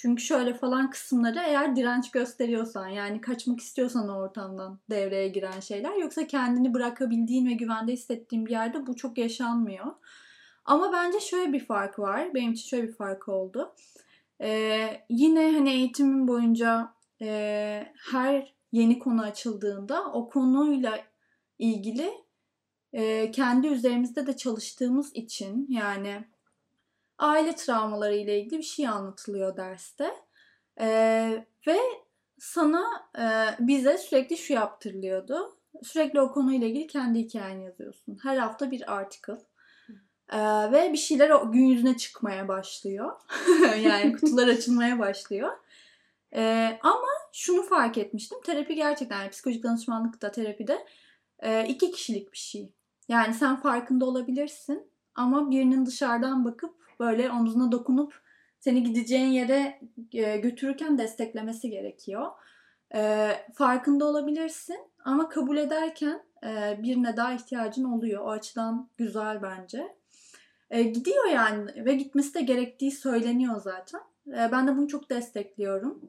çünkü 0.00 0.22
şöyle 0.22 0.54
falan 0.54 0.90
kısımları 0.90 1.38
eğer 1.38 1.76
direnç 1.76 2.10
gösteriyorsan 2.10 2.88
yani 2.88 3.20
kaçmak 3.20 3.60
istiyorsan 3.60 4.08
o 4.08 4.12
ortamdan 4.12 4.78
devreye 4.90 5.28
giren 5.28 5.60
şeyler 5.60 5.96
yoksa 5.96 6.26
kendini 6.26 6.74
bırakabildiğin 6.74 7.46
ve 7.46 7.52
güvende 7.52 7.92
hissettiğin 7.92 8.46
bir 8.46 8.50
yerde 8.50 8.86
bu 8.86 8.96
çok 8.96 9.18
yaşanmıyor. 9.18 9.86
Ama 10.64 10.92
bence 10.92 11.20
şöyle 11.20 11.52
bir 11.52 11.64
farkı 11.64 12.02
var. 12.02 12.34
Benim 12.34 12.52
için 12.52 12.68
şöyle 12.68 12.88
bir 12.88 12.92
farkı 12.92 13.32
oldu. 13.32 13.74
Ee, 14.40 15.00
yine 15.08 15.52
hani 15.52 15.70
eğitimim 15.70 16.28
boyunca 16.28 16.94
e, 17.22 17.92
her 18.12 18.54
yeni 18.72 18.98
konu 18.98 19.22
açıldığında 19.22 20.12
o 20.12 20.28
konuyla 20.28 20.98
ilgili 21.58 22.10
e, 22.92 23.30
kendi 23.30 23.66
üzerimizde 23.66 24.26
de 24.26 24.36
çalıştığımız 24.36 25.10
için 25.14 25.66
yani 25.70 26.24
aile 27.20 27.54
travmaları 27.54 28.14
ile 28.14 28.40
ilgili 28.40 28.58
bir 28.58 28.64
şey 28.64 28.88
anlatılıyor 28.88 29.56
derste. 29.56 30.10
Ee, 30.80 31.44
ve 31.66 31.78
sana 32.38 33.08
e, 33.18 33.24
bize 33.66 33.98
sürekli 33.98 34.36
şu 34.36 34.52
yaptırılıyordu. 34.52 35.56
Sürekli 35.82 36.20
o 36.20 36.32
konuyla 36.32 36.66
ilgili 36.66 36.86
kendi 36.86 37.18
hikayeni 37.18 37.64
yazıyorsun. 37.64 38.18
Her 38.22 38.36
hafta 38.36 38.70
bir 38.70 38.94
article. 38.94 39.38
Ee, 40.32 40.38
ve 40.72 40.92
bir 40.92 40.98
şeyler 40.98 41.30
o 41.30 41.52
gün 41.52 41.64
yüzüne 41.64 41.96
çıkmaya 41.96 42.48
başlıyor. 42.48 43.12
yani 43.82 44.12
kutular 44.12 44.48
açılmaya 44.56 44.98
başlıyor. 44.98 45.50
Ee, 46.34 46.78
ama 46.82 47.08
şunu 47.32 47.62
fark 47.62 47.98
etmiştim. 47.98 48.38
Terapi 48.44 48.74
gerçekten 48.74 49.20
yani 49.20 49.30
psikolojik 49.30 49.62
danışmanlıkta 49.62 50.30
terapide 50.30 50.86
e, 51.38 51.68
iki 51.68 51.90
kişilik 51.90 52.32
bir 52.32 52.38
şey. 52.38 52.72
Yani 53.08 53.34
sen 53.34 53.56
farkında 53.56 54.04
olabilirsin 54.04 54.90
ama 55.14 55.50
birinin 55.50 55.86
dışarıdan 55.86 56.44
bakıp 56.44 56.79
böyle 57.00 57.30
omzuna 57.30 57.72
dokunup 57.72 58.20
seni 58.58 58.82
gideceğin 58.82 59.30
yere 59.30 59.80
e, 60.12 60.36
götürürken 60.36 60.98
desteklemesi 60.98 61.70
gerekiyor. 61.70 62.26
E, 62.94 63.30
farkında 63.54 64.04
olabilirsin 64.04 64.78
ama 65.04 65.28
kabul 65.28 65.56
ederken 65.56 66.22
e, 66.44 66.78
birine 66.82 67.16
daha 67.16 67.32
ihtiyacın 67.32 67.84
oluyor. 67.84 68.22
O 68.24 68.30
açıdan 68.30 68.88
güzel 68.96 69.42
bence. 69.42 69.96
Gidiyor 70.70 71.24
yani 71.24 71.84
ve 71.84 71.94
gitmesi 71.94 72.34
de 72.34 72.40
gerektiği 72.40 72.90
söyleniyor 72.90 73.60
zaten. 73.60 74.00
Ben 74.26 74.68
de 74.68 74.76
bunu 74.76 74.88
çok 74.88 75.10
destekliyorum. 75.10 76.00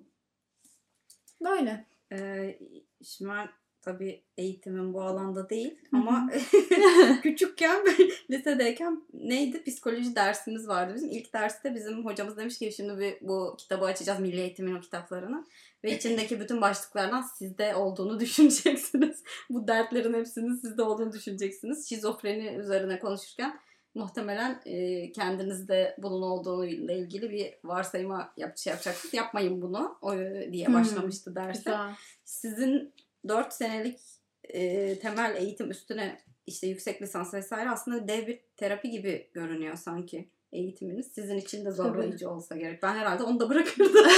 Böyle. 1.43 1.86
Ee, 2.12 2.60
şimdi 3.04 3.32
ben 3.32 3.49
tabii 3.82 4.24
eğitimim 4.38 4.94
bu 4.94 5.02
alanda 5.02 5.50
değil 5.50 5.78
ama 5.94 6.30
küçükken 7.24 7.86
lisedeyken 8.30 9.04
neydi? 9.13 9.63
Psikoloji 9.63 10.15
dersimiz 10.15 10.67
vardı 10.67 10.94
bizim. 10.96 11.10
İlk 11.10 11.34
derste 11.34 11.76
bizim 11.76 12.06
hocamız 12.06 12.38
demiş 12.38 12.60
ki 12.60 12.72
şimdi 12.76 13.00
bir, 13.00 13.28
bu 13.28 13.56
kitabı 13.58 13.86
açacağız 13.86 14.20
milli 14.20 14.39
eğitimin 14.39 14.76
o 14.76 14.82
kitaplarını. 14.82 15.46
Ve 15.84 15.98
içindeki 15.98 16.39
bütün 16.39 16.62
başlıklardan 16.62 17.22
sizde 17.22 17.76
olduğunu 17.76 18.20
düşüneceksiniz. 18.20 19.24
Bu 19.50 19.67
dertlerin 19.67 20.13
hepsinin 20.13 20.54
sizde 20.54 20.84
olduğunu 20.84 21.13
düşüneceksiniz. 21.13 21.89
Şizofreni 21.89 22.48
üzerine 22.48 23.00
konuşurken 23.00 23.60
muhtemelen 23.96 24.62
e, 24.65 25.12
kendinizde 25.12 25.96
bunun 25.98 26.22
olduğuyla 26.22 26.94
ilgili 26.94 27.30
bir 27.32 27.54
varsayıma 27.63 28.34
yap, 28.38 28.58
şey 28.58 28.72
yapacaksınız. 28.72 29.13
Yapmayın 29.13 29.62
bunu 29.62 29.98
o, 30.02 30.13
diye 30.52 30.67
Hmm, 30.67 30.74
başlamıştı 30.74 31.36
derse. 31.36 31.60
Güzel. 31.60 31.96
Sizin 32.26 32.94
4 33.27 33.53
senelik 33.53 33.99
e, 34.43 34.99
temel 34.99 35.36
eğitim 35.36 35.71
üstüne 35.71 36.21
işte 36.47 36.67
yüksek 36.67 37.01
lisans 37.01 37.34
vesaire 37.34 37.69
aslında 37.69 38.07
dev 38.07 38.27
bir 38.27 38.39
terapi 38.57 38.89
gibi 38.89 39.29
görünüyor 39.34 39.75
sanki 39.75 40.29
eğitiminiz. 40.51 41.07
Sizin 41.07 41.38
için 41.38 41.65
de 41.65 41.71
zorlayıcı 41.71 42.29
olsa 42.29 42.55
gerek. 42.57 42.84
Ben 42.84 42.95
herhalde 42.95 43.23
onu 43.23 43.39
da 43.39 43.49
bırakırdım. 43.49 43.91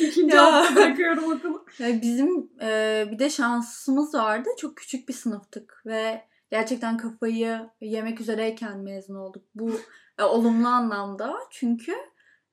İkinci 0.00 0.36
Ya. 0.36 0.52
hafta 0.52 0.76
bırakıyorum 0.76 1.24
okulu. 1.32 1.66
Ya 1.78 2.02
bizim 2.02 2.50
e, 2.62 3.04
bir 3.10 3.18
de 3.18 3.30
şansımız 3.30 4.14
vardı. 4.14 4.48
Çok 4.58 4.76
küçük 4.76 5.08
bir 5.08 5.14
sınıftık 5.14 5.82
ve 5.86 6.24
gerçekten 6.50 6.96
kafayı 6.96 7.60
yemek 7.80 8.20
üzereyken 8.20 8.78
mezun 8.78 9.14
olduk. 9.14 9.44
Bu 9.54 9.80
e, 10.18 10.22
olumlu 10.22 10.68
anlamda 10.68 11.36
çünkü 11.50 11.94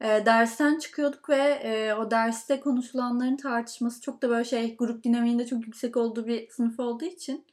e, 0.01 0.25
dersten 0.25 0.79
çıkıyorduk 0.79 1.29
ve 1.29 1.43
e, 1.63 1.93
o 1.93 2.11
derste 2.11 2.59
konuşulanların 2.59 3.37
tartışması 3.37 4.01
çok 4.01 4.21
da 4.21 4.29
böyle 4.29 4.45
şey 4.45 4.75
grup 4.77 5.03
dinamiğinde 5.03 5.45
çok 5.45 5.65
yüksek 5.65 5.97
olduğu 5.97 6.27
bir 6.27 6.49
sınıf 6.49 6.79
olduğu 6.79 7.05
için 7.05 7.45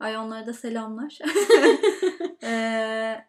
ay 0.00 0.16
onlara 0.16 0.46
da 0.46 0.52
selamlar. 0.52 1.18
e, 2.44 3.24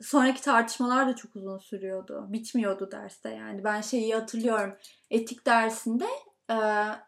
sonraki 0.00 0.42
tartışmalar 0.42 1.08
da 1.08 1.16
çok 1.16 1.36
uzun 1.36 1.58
sürüyordu. 1.58 2.26
Bitmiyordu 2.28 2.90
derste 2.90 3.30
yani. 3.30 3.64
Ben 3.64 3.80
şeyi 3.80 4.14
hatırlıyorum. 4.14 4.76
Etik 5.10 5.46
dersinde 5.46 6.06
e, 6.50 6.56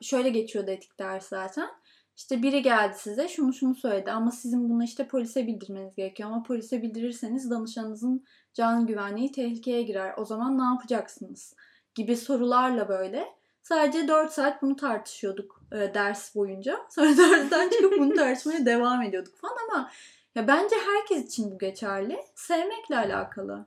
şöyle 0.03 0.31
geçiyordu 0.31 0.71
etik 0.71 0.99
ders 0.99 1.29
zaten. 1.29 1.69
İşte 2.17 2.43
biri 2.43 2.63
geldi 2.63 2.97
size 2.99 3.29
şunu 3.29 3.53
şunu 3.53 3.75
söyledi 3.75 4.13
ama 4.13 4.31
sizin 4.31 4.69
bunu 4.71 4.85
işte 4.85 5.09
polise 5.09 5.47
bildirmeniz 5.47 5.95
gerekiyor. 5.95 6.29
Ama 6.29 6.43
polise 6.43 6.83
bildirirseniz 6.83 7.51
danışanınızın 7.51 8.25
can 8.55 8.87
güvenliği 8.87 9.33
tehlikeye 9.33 9.83
girer. 9.83 10.15
O 10.17 10.25
zaman 10.25 10.59
ne 10.59 10.63
yapacaksınız? 10.63 11.55
Gibi 11.95 12.17
sorularla 12.17 12.89
böyle. 12.89 13.35
Sadece 13.63 14.09
4 14.09 14.33
saat 14.33 14.63
bunu 14.63 14.77
tartışıyorduk 14.77 15.63
e, 15.73 15.95
ders 15.95 16.35
boyunca. 16.35 16.81
Sonra 16.91 17.17
dersten 17.17 17.69
çıkıp 17.69 17.99
bunu 17.99 18.15
tartışmaya 18.17 18.67
devam 18.67 19.03
ediyorduk 19.03 19.37
falan 19.37 19.57
ama 19.69 19.91
ya 20.35 20.49
bence 20.49 20.77
herkes 20.77 21.27
için 21.27 21.51
bu 21.51 21.59
geçerli. 21.59 22.19
Sevmekle 22.35 22.97
alakalı. 22.97 23.67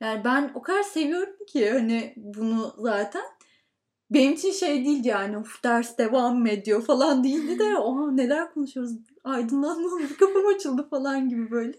Yani 0.00 0.24
ben 0.24 0.52
o 0.54 0.62
kadar 0.62 0.82
seviyorum 0.82 1.46
ki 1.46 1.70
hani 1.70 2.14
bunu 2.16 2.74
zaten. 2.78 3.24
Benim 4.10 4.32
için 4.32 4.52
şey 4.52 4.84
değildi 4.84 5.08
yani 5.08 5.38
of 5.38 5.64
ders 5.64 5.98
devam 5.98 6.38
mı 6.38 6.48
ediyor 6.48 6.82
falan 6.82 7.24
değildi 7.24 7.58
de 7.58 7.76
oha 7.78 8.10
neler 8.10 8.54
konuşuyoruz 8.54 8.92
aydınlanma 9.24 9.88
oldu 9.88 10.16
kafam 10.18 10.46
açıldı 10.46 10.88
falan 10.90 11.28
gibi 11.28 11.50
böyle. 11.50 11.78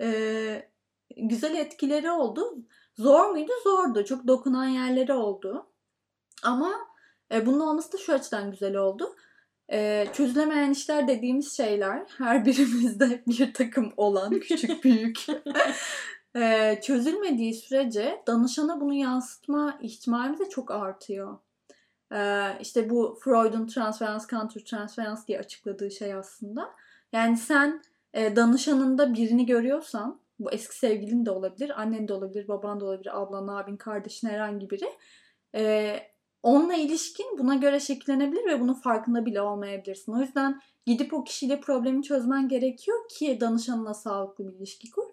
Ee, 0.00 0.71
güzel 1.16 1.56
etkileri 1.56 2.10
oldu. 2.10 2.58
Zor 2.98 3.30
muydu? 3.30 3.52
Zordu. 3.64 4.04
Çok 4.04 4.26
dokunan 4.26 4.66
yerleri 4.66 5.12
oldu. 5.12 5.66
Ama 6.42 6.72
e, 7.32 7.46
bunun 7.46 7.60
olması 7.60 7.92
da 7.92 7.98
şu 7.98 8.12
açıdan 8.12 8.50
güzel 8.50 8.76
oldu. 8.76 9.16
E, 9.72 10.06
çözülemeyen 10.12 10.70
işler 10.70 11.08
dediğimiz 11.08 11.56
şeyler 11.56 12.06
her 12.18 12.44
birimizde 12.44 13.22
bir 13.26 13.54
takım 13.54 13.92
olan 13.96 14.30
küçük 14.40 14.84
büyük 14.84 15.26
e, 16.36 16.78
çözülmediği 16.82 17.54
sürece 17.54 18.22
danışana 18.26 18.80
bunu 18.80 18.94
yansıtma 18.94 19.78
ihtimalimiz 19.82 20.40
de 20.40 20.48
çok 20.48 20.70
artıyor. 20.70 21.38
E, 22.12 22.48
işte 22.60 22.90
bu 22.90 23.18
Freud'un 23.24 23.66
transferans, 23.66 24.28
countertransferans 24.28 25.26
diye 25.26 25.38
açıkladığı 25.38 25.90
şey 25.90 26.14
aslında. 26.14 26.70
Yani 27.12 27.36
sen 27.36 27.82
e, 28.14 28.36
danışanında 28.36 29.14
birini 29.14 29.46
görüyorsan 29.46 30.21
bu 30.38 30.52
eski 30.52 30.78
sevgilin 30.78 31.26
de 31.26 31.30
olabilir, 31.30 31.80
annen 31.80 32.08
de 32.08 32.14
olabilir, 32.14 32.48
baban 32.48 32.80
da 32.80 32.84
olabilir, 32.84 33.20
ablan, 33.20 33.48
abin, 33.48 33.76
kardeşin 33.76 34.28
herhangi 34.28 34.70
biri. 34.70 34.88
E, 35.54 35.96
onunla 36.42 36.74
ilişkin 36.74 37.38
buna 37.38 37.54
göre 37.54 37.80
şekillenebilir 37.80 38.46
ve 38.46 38.60
bunun 38.60 38.74
farkında 38.74 39.26
bile 39.26 39.40
olmayabilirsin. 39.40 40.12
O 40.12 40.20
yüzden 40.20 40.60
gidip 40.86 41.14
o 41.14 41.24
kişiyle 41.24 41.60
problemi 41.60 42.02
çözmen 42.02 42.48
gerekiyor 42.48 42.98
ki 43.08 43.38
danışanına 43.40 43.94
sağlıklı 43.94 44.48
bir 44.48 44.52
ilişki 44.52 44.90
kur. 44.90 45.04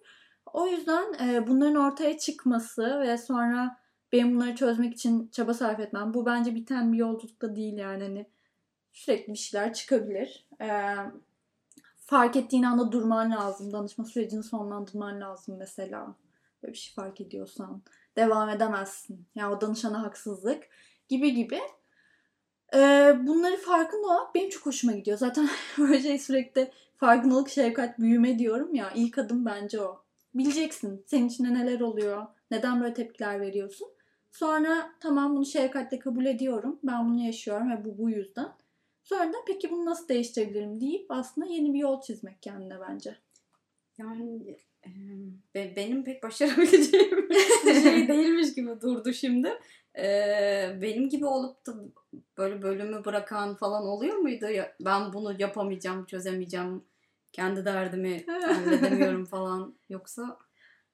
O 0.54 0.68
yüzden 0.68 1.14
e, 1.14 1.48
bunların 1.48 1.76
ortaya 1.76 2.18
çıkması 2.18 3.00
ve 3.00 3.18
sonra 3.18 3.78
benim 4.12 4.36
bunları 4.36 4.56
çözmek 4.56 4.94
için 4.94 5.28
çaba 5.28 5.54
sarf 5.54 5.80
etmem. 5.80 6.14
Bu 6.14 6.26
bence 6.26 6.56
biten 6.56 6.94
bir 6.94 6.98
yolculukta 6.98 7.56
değil 7.56 7.78
yani. 7.78 8.04
Hani 8.04 8.26
sürekli 8.92 9.34
bir 9.34 9.38
şeyler 9.38 9.74
çıkabilir. 9.74 10.48
E, 10.62 10.68
fark 12.10 12.36
ettiğin 12.36 12.64
anda 12.64 12.92
durman 12.92 13.32
lazım. 13.32 13.74
Danışma 13.74 14.06
sürecini 14.06 14.44
sonlandırman 14.44 15.22
lazım 15.22 15.58
mesela. 15.60 16.16
Böyle 16.64 16.74
bir 16.74 16.78
şey 16.78 16.94
fark 16.94 17.22
ediyorsan. 17.22 17.82
Devam 18.16 18.50
edemezsin. 18.50 19.26
Yani 19.36 19.56
o 19.56 19.62
danışana 19.62 20.04
haksızlık 20.04 20.64
gibi 21.10 21.34
gibi. 21.34 21.60
Ee, 22.74 23.16
bunları 23.24 23.58
farkında 23.58 24.08
olmak 24.08 24.36
benim 24.36 24.50
çok 24.50 24.66
hoşuma 24.66 24.94
gidiyor. 24.94 25.18
Zaten 25.18 25.50
böyle 25.78 26.02
şey 26.02 26.20
sürekli 26.20 26.72
farkındalık, 26.98 27.50
şefkat, 27.50 28.00
büyüme 28.00 28.40
diyorum 28.40 28.76
ya. 28.76 28.92
İlk 28.96 29.18
adım 29.18 29.46
bence 29.46 29.82
o. 29.82 30.04
Bileceksin 30.34 31.04
senin 31.06 31.28
içinde 31.28 31.54
neler 31.54 31.80
oluyor, 31.80 32.28
neden 32.52 32.82
böyle 32.82 32.94
tepkiler 32.94 33.42
veriyorsun. 33.42 33.88
Sonra 34.32 34.92
tamam 35.00 35.36
bunu 35.36 35.46
şefkatle 35.46 36.00
kabul 36.00 36.26
ediyorum. 36.26 36.80
Ben 36.84 37.10
bunu 37.10 37.26
yaşıyorum 37.26 37.72
ve 37.72 37.86
bu 37.86 37.98
bu 37.98 38.10
yüzden. 38.10 38.50
Sonra 39.10 39.34
da 39.34 39.38
peki 39.48 39.72
bunu 39.72 39.86
nasıl 39.86 40.08
değiştirebilirim 40.08 40.82
deyip 40.82 41.06
aslında 41.12 41.48
yeni 41.48 41.74
bir 41.74 41.80
yol 41.80 42.02
çizmek 42.02 42.42
kendine 42.42 42.80
bence. 42.90 43.16
Yani 43.98 44.58
e, 44.86 44.90
be- 45.56 45.74
benim 45.76 46.04
pek 46.04 46.24
başarabileceğim 46.24 47.30
bir 47.66 47.82
şey 47.82 48.08
değilmiş 48.08 48.56
gibi 48.56 48.82
durdu 48.82 49.14
şimdi. 49.14 49.60
E, 49.98 50.06
benim 50.82 51.10
gibi 51.10 51.26
olup 51.26 51.68
da 51.68 51.74
böyle 52.38 52.62
bölümü 52.62 53.06
bırakan 53.06 53.56
falan 53.56 53.88
oluyor 53.88 54.16
muydu? 54.18 54.46
Ya, 54.46 54.76
ben 54.82 55.14
bunu 55.14 55.42
yapamayacağım, 55.42 56.06
çözemeyeceğim, 56.06 56.84
kendi 57.32 57.66
derdimi 57.66 58.26
halledemiyorum 58.28 59.26
falan. 59.26 59.76
Yoksa 59.90 60.38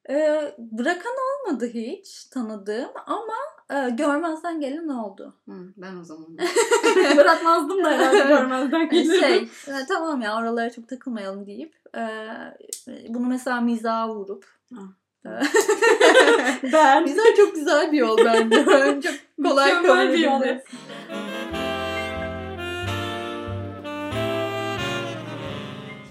Ee, 0.10 0.56
bırakan 0.58 1.14
olmadı 1.26 1.68
hiç 1.74 2.26
tanıdığım 2.26 2.92
ama 3.06 3.34
e, 3.74 3.90
görmezden 3.90 4.60
gelen 4.60 4.88
oldu. 4.88 5.34
hı, 5.50 5.74
ben 5.78 5.96
o 5.96 6.04
zaman 6.04 6.38
bırakmazdım 7.18 7.84
da 7.84 7.92
herhalde 7.92 8.18
görmezden 8.18 8.90
gelirdim. 8.90 9.20
şey 9.20 9.38
e, 9.68 9.86
tamam 9.88 10.22
ya 10.22 10.38
oralara 10.38 10.70
çok 10.70 10.88
takılmayalım 10.88 11.46
deyip 11.46 11.76
e, 11.96 12.04
bunu 13.10 13.28
mesela 13.28 13.62
mizaha 13.62 14.10
vurup 14.16 14.56
ben 16.74 17.04
Mizah 17.04 17.36
çok 17.38 17.56
güzel 17.56 17.92
bir 17.92 17.98
yol 17.98 18.18
bence. 18.26 18.66
çok 19.04 19.14
kolay 19.46 19.82
kabul 19.84 20.14
bir 20.14 20.18
yol. 20.20 20.42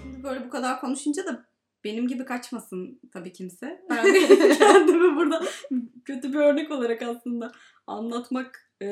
Şimdi 0.01 0.23
böyle 0.23 0.45
bu 0.45 0.49
kadar 0.49 0.79
konuşunca 0.81 1.25
da 1.25 1.45
benim 1.85 2.07
gibi 2.07 2.25
kaçmasın 2.25 2.99
tabii 3.13 3.33
kimse. 3.33 3.85
Ben 3.89 4.03
kendimi 4.57 5.15
burada 5.15 5.41
kötü 6.05 6.33
bir 6.33 6.39
örnek 6.39 6.71
olarak 6.71 7.01
aslında 7.01 7.51
anlatmak 7.87 8.71
e, 8.81 8.87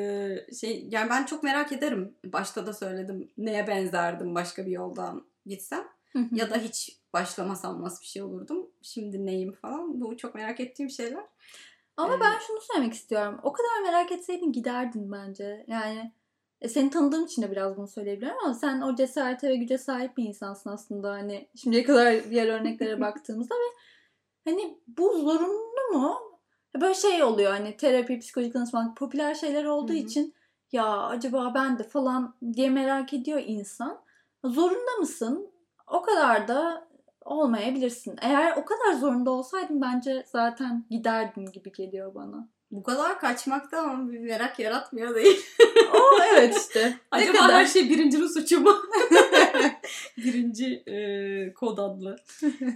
şey 0.60 0.88
yani 0.92 1.10
ben 1.10 1.26
çok 1.26 1.44
merak 1.44 1.72
ederim. 1.72 2.16
Başta 2.26 2.68
da 2.68 2.74
söyledim 2.74 3.32
neye 3.38 3.68
benzerdim 3.68 4.36
başka 4.36 4.66
bir 4.66 4.72
yoldan 4.72 5.26
gitsem 5.46 5.88
ya 6.32 6.50
da 6.50 6.58
hiç 6.58 6.98
başlamasam 7.14 7.82
nasıl 7.82 8.02
bir 8.02 8.08
şey 8.08 8.22
olurdum. 8.22 8.68
şimdi 8.82 9.26
neyim 9.26 9.52
falan. 9.52 10.02
Bu 10.02 10.18
çok 10.18 10.36
merak 10.36 10.60
ettiğim 10.60 10.90
şeyler. 10.90 11.24
Ama 11.98 12.16
Ee, 12.16 12.20
ben 12.20 12.40
şunu 12.48 12.62
söylemek 12.62 12.94
istiyorum. 12.94 13.40
O 13.44 13.54
kadar 13.54 13.82
merak 13.84 14.12
etseydin 14.12 14.52
giderdin 14.52 15.12
bence. 15.12 15.66
Yani 15.68 16.12
e, 16.64 16.70
seni 16.70 16.90
tanıdığım 16.90 17.26
için 17.26 17.42
de 17.42 17.52
biraz 17.52 17.78
bunu 17.78 17.88
söyleyebilirim 17.88 18.36
ama 18.44 18.54
sen 18.54 18.82
o 18.82 18.96
cesarete 18.96 19.50
ve 19.50 19.56
güce 19.56 19.78
sahip 19.78 20.18
bir 20.18 20.24
insansın 20.24 20.70
aslında. 20.70 21.12
Hani 21.12 21.50
şimdiye 21.56 21.84
kadar 21.84 22.30
diğer 22.30 22.48
örneklere 22.48 23.00
baktığımızda 23.02 23.56
ve 23.56 23.76
hani 24.52 24.78
bu 24.88 25.20
zorunlu 25.20 25.98
mu? 25.98 26.18
Böyle 26.82 26.94
şey 26.94 27.24
oluyor 27.24 27.52
hani 27.52 27.78
terapi, 27.78 28.20
psikolojik 28.20 28.54
danışmanlık 28.54 28.98
popüler 28.98 29.36
şeyler 29.36 29.66
olduğu 29.66 29.94
Hı 29.94 29.98
hı. 29.98 30.02
için 30.02 30.34
ya 30.72 30.98
acaba 30.98 31.52
ben 31.56 31.80
de 31.80 31.84
falan 31.84 32.36
diye 32.54 32.70
merak 32.70 33.14
ediyor 33.14 33.42
insan. 33.46 34.02
Zorunda 34.46 34.98
mısın? 35.00 35.52
O 35.88 36.02
kadar 36.02 36.48
da 36.48 36.88
olmayabilirsin. 37.26 38.16
Eğer 38.22 38.58
o 38.58 38.66
kadar 38.66 38.94
zorunda 39.00 39.32
olsaydın 39.32 39.82
bence 39.82 40.24
zaten 40.28 40.86
giderdin 40.90 41.46
gibi 41.46 41.72
geliyor 41.72 42.16
bana. 42.16 42.50
Bu 42.74 42.84
kadar 42.84 43.20
kaçmakta 43.20 43.82
ama 43.82 44.12
bir 44.12 44.20
merak 44.20 44.60
yaratmıyor 44.60 45.16
değil. 45.16 45.46
O 45.94 46.24
evet 46.34 46.58
işte. 46.58 46.90
ne 46.90 46.98
Acaba 47.12 47.38
kadar? 47.38 47.56
her 47.56 47.66
şey 47.66 47.90
birincinin 47.90 48.28
suçu 48.28 48.60
mu? 48.60 48.76
Birinci 50.18 50.84
e, 50.88 51.54
kod 51.54 51.78
adlı. 51.78 52.16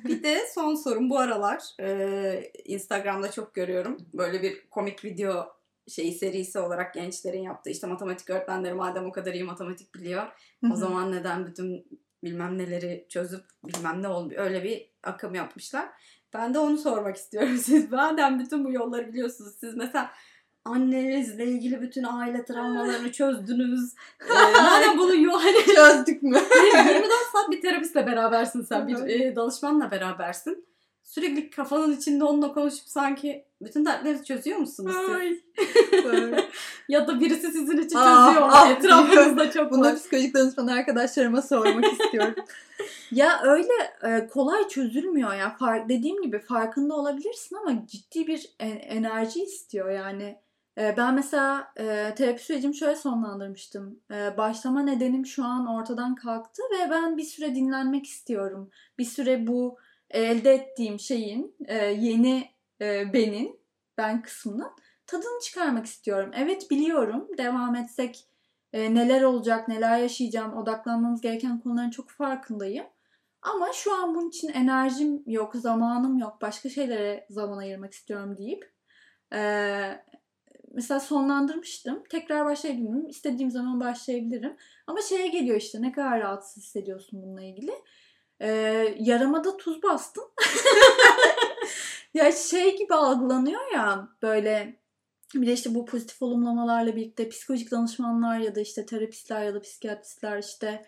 Bir 0.06 0.24
de 0.24 0.48
son 0.54 0.76
sorum 0.76 1.10
bu 1.10 1.20
aralar 1.20 1.64
e, 1.80 2.52
Instagram'da 2.66 3.32
çok 3.32 3.56
görüyorum. 3.56 3.98
Böyle 4.14 4.42
bir 4.42 4.70
komik 4.70 5.06
video 5.06 5.48
şeyi 5.88 6.12
serisi 6.12 6.60
olarak 6.60 6.94
gençlerin 6.94 7.42
yaptığı 7.44 7.70
işte 7.70 7.88
matematik 7.88 8.30
öğretmenleri 8.30 8.74
madem 8.74 9.06
o 9.06 9.12
kadar 9.12 9.34
iyi 9.34 9.44
matematik 9.44 9.96
biliyor 9.96 10.28
o 10.72 10.76
zaman 10.76 11.12
neden 11.12 11.46
bütün 11.46 11.88
bilmem 12.24 12.58
neleri 12.58 13.06
çözüp 13.10 13.46
bilmem 13.64 14.04
ne 14.04 14.08
olmuyor 14.08 14.44
öyle 14.44 14.64
bir 14.64 14.90
akım 15.04 15.36
yapmışlar. 15.36 15.90
Ben 16.38 16.54
de 16.54 16.60
onu 16.60 16.78
sormak 16.78 17.16
istiyorum. 17.16 17.58
Siz 17.64 17.92
madem 17.92 18.40
bütün 18.40 18.66
bu 18.66 18.72
yolları 18.72 19.08
biliyorsunuz 19.08 19.54
siz 19.60 19.76
mesela 19.76 20.10
annenizle 20.66 21.46
ilgili 21.46 21.82
bütün 21.82 22.04
aile 22.04 22.46
travmalarını 22.46 23.12
çözdünüz. 23.12 23.96
Ee, 24.30 24.62
madem 24.62 24.98
bunu 24.98 25.16
yol 25.16 25.40
hani 25.42 25.66
çözdük 25.76 26.24
mü? 26.24 26.40
24 26.88 27.12
saat 27.34 27.52
bir 27.52 27.62
terapistle 27.62 28.08
berabersin 28.08 28.62
sen. 28.62 28.88
Bir 28.88 28.96
e, 28.96 29.36
danışmanla 29.36 29.92
berabersin. 29.92 30.67
Sürekli 31.12 31.50
kafanın 31.50 31.98
içinde 31.98 32.24
onunla 32.24 32.54
konuşup 32.54 32.88
sanki 32.88 33.46
bütün 33.62 33.86
dertleri 33.86 34.24
çözüyor 34.24 34.58
musunuz 34.60 34.96
siz? 35.08 35.38
Ya 36.90 37.08
da 37.08 37.20
birisi 37.20 37.52
sizin 37.52 37.78
için 37.78 37.98
Ah, 38.00 38.28
çözüyor 38.28 38.46
mu? 38.48 38.52
ah, 38.56 38.70
Etrafınızda 38.72 39.52
çok 39.52 39.72
Bunu 39.72 39.82
var. 39.82 39.96
psikolojik 39.96 40.36
danışman 40.36 40.68
arkadaşlarıma 40.68 41.42
sormak 41.42 41.86
istiyorum. 42.02 42.36
ya 43.12 43.42
öyle 43.44 43.72
e, 44.04 44.28
kolay 44.28 44.68
çözülmüyor 44.68 45.34
ya. 45.34 45.56
Fark, 45.60 45.90
dediğim 45.90 46.22
gibi 46.22 46.40
farkında 46.40 46.96
olabilirsin 46.96 47.56
ama 47.56 47.88
ciddi 47.88 48.28
bir 48.28 48.56
en- 48.60 48.80
enerji 48.80 49.44
istiyor 49.44 49.90
yani. 49.92 50.38
E, 50.78 50.94
ben 50.98 51.14
mesela 51.16 51.68
e, 51.78 52.14
terapi 52.18 52.44
sürecimi 52.46 52.76
şöyle 52.76 52.96
sonlandırmıştım. 52.96 54.00
E, 54.12 54.38
başlama 54.38 54.82
nedenim 54.82 55.26
şu 55.26 55.44
an 55.46 55.68
ortadan 55.68 56.16
kalktı 56.16 56.62
ve 56.72 56.90
ben 56.90 57.18
bir 57.18 57.24
süre 57.24 57.56
dinlenmek 57.56 58.06
istiyorum. 58.06 58.70
Bir 59.00 59.06
süre 59.06 59.48
bu 59.48 59.78
elde 60.10 60.54
ettiğim 60.54 61.00
şeyin 61.00 61.56
e, 61.66 61.76
yeni 61.86 62.50
e, 62.82 63.14
benin, 63.14 63.60
ben 63.98 64.22
kısmının 64.22 64.72
tadını 65.08 65.42
çıkarmak 65.44 65.86
istiyorum. 65.86 66.32
Evet 66.36 66.72
biliyorum 66.72 67.28
devam 67.38 67.76
etsek 67.76 68.26
e, 68.74 68.96
neler 68.96 69.22
olacak, 69.22 69.68
neler 69.68 69.98
yaşayacağım, 69.98 70.58
odaklanmamız 70.58 71.22
gereken 71.22 71.60
konuların 71.60 71.90
çok 71.90 72.10
farkındayım. 72.10 72.86
Ama 73.42 73.74
şu 73.74 73.96
an 73.96 74.16
bunun 74.16 74.30
için 74.30 74.48
enerjim 74.48 75.24
yok, 75.26 75.56
zamanım 75.56 76.18
yok, 76.18 76.38
başka 76.42 76.70
şeylere 76.70 77.26
zaman 77.30 77.58
ayırmak 77.58 77.94
istiyorum 77.94 78.38
deyip 78.38 78.74
mesela 80.78 81.00
sonlandırmıştım. 81.00 82.04
Tekrar 82.10 82.46
başlayabilirim. 82.46 83.08
İstediğim 83.08 83.52
zaman 83.52 83.80
başlayabilirim. 83.80 84.58
Ama 84.88 85.02
şeye 85.02 85.28
geliyor 85.28 85.58
işte 85.58 85.82
ne 85.82 85.92
kadar 85.92 86.22
rahatsız 86.22 86.64
hissediyorsun 86.64 87.22
bununla 87.24 87.44
ilgili. 87.44 87.72
E, 88.42 88.50
yarama 89.00 89.58
tuz 89.58 89.84
bastım. 89.84 90.24
ya 92.14 92.32
şey 92.32 92.78
gibi 92.78 92.94
algılanıyor 92.94 93.74
ya 93.74 94.10
böyle 94.22 94.80
bir 95.36 95.48
de 95.48 95.54
işte 95.54 95.76
bu 95.76 95.86
pozitif 95.86 96.22
olumlamalarla 96.22 96.96
birlikte 96.96 97.30
psikolojik 97.30 97.72
danışmanlar 97.72 98.40
ya 98.40 98.56
da 98.56 98.62
işte 98.62 98.86
terapistler 98.86 99.44
ya 99.44 99.54
da 99.54 99.62
psikiyatristler 99.62 100.38
işte 100.38 100.86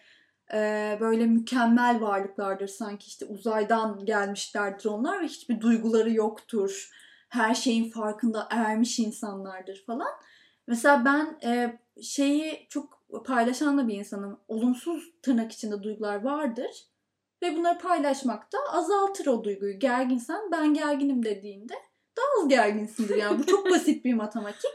e, 0.53 0.97
böyle 0.99 1.25
mükemmel 1.25 2.01
varlıklardır 2.01 2.67
sanki 2.67 3.07
işte 3.07 3.25
uzaydan 3.25 4.05
gelmişlerdir 4.05 4.85
onlar 4.85 5.21
ve 5.21 5.25
hiçbir 5.27 5.61
duyguları 5.61 6.11
yoktur. 6.13 6.89
Her 7.29 7.55
şeyin 7.55 7.91
farkında 7.91 8.47
ermiş 8.51 8.99
insanlardır 8.99 9.83
falan. 9.85 10.11
Mesela 10.67 11.05
ben 11.05 11.39
e, 11.43 11.79
şeyi 12.01 12.67
çok 12.69 13.03
paylaşan 13.25 13.77
da 13.77 13.87
bir 13.87 13.93
insanım. 13.93 14.39
Olumsuz 14.47 15.11
tırnak 15.21 15.51
içinde 15.51 15.83
duygular 15.83 16.23
vardır. 16.23 16.71
Ve 17.41 17.55
bunları 17.57 17.77
paylaşmak 17.79 18.53
da 18.53 18.57
azaltır 18.71 19.27
o 19.27 19.43
duyguyu. 19.43 19.79
Gerginsen 19.79 20.51
ben 20.51 20.73
gerginim 20.73 21.25
dediğinde 21.25 21.73
daha 22.17 22.43
az 22.43 22.49
gerginsindir 22.49 23.15
yani. 23.15 23.39
Bu 23.39 23.45
çok 23.45 23.65
basit 23.71 24.05
bir 24.05 24.13
matematik. 24.13 24.71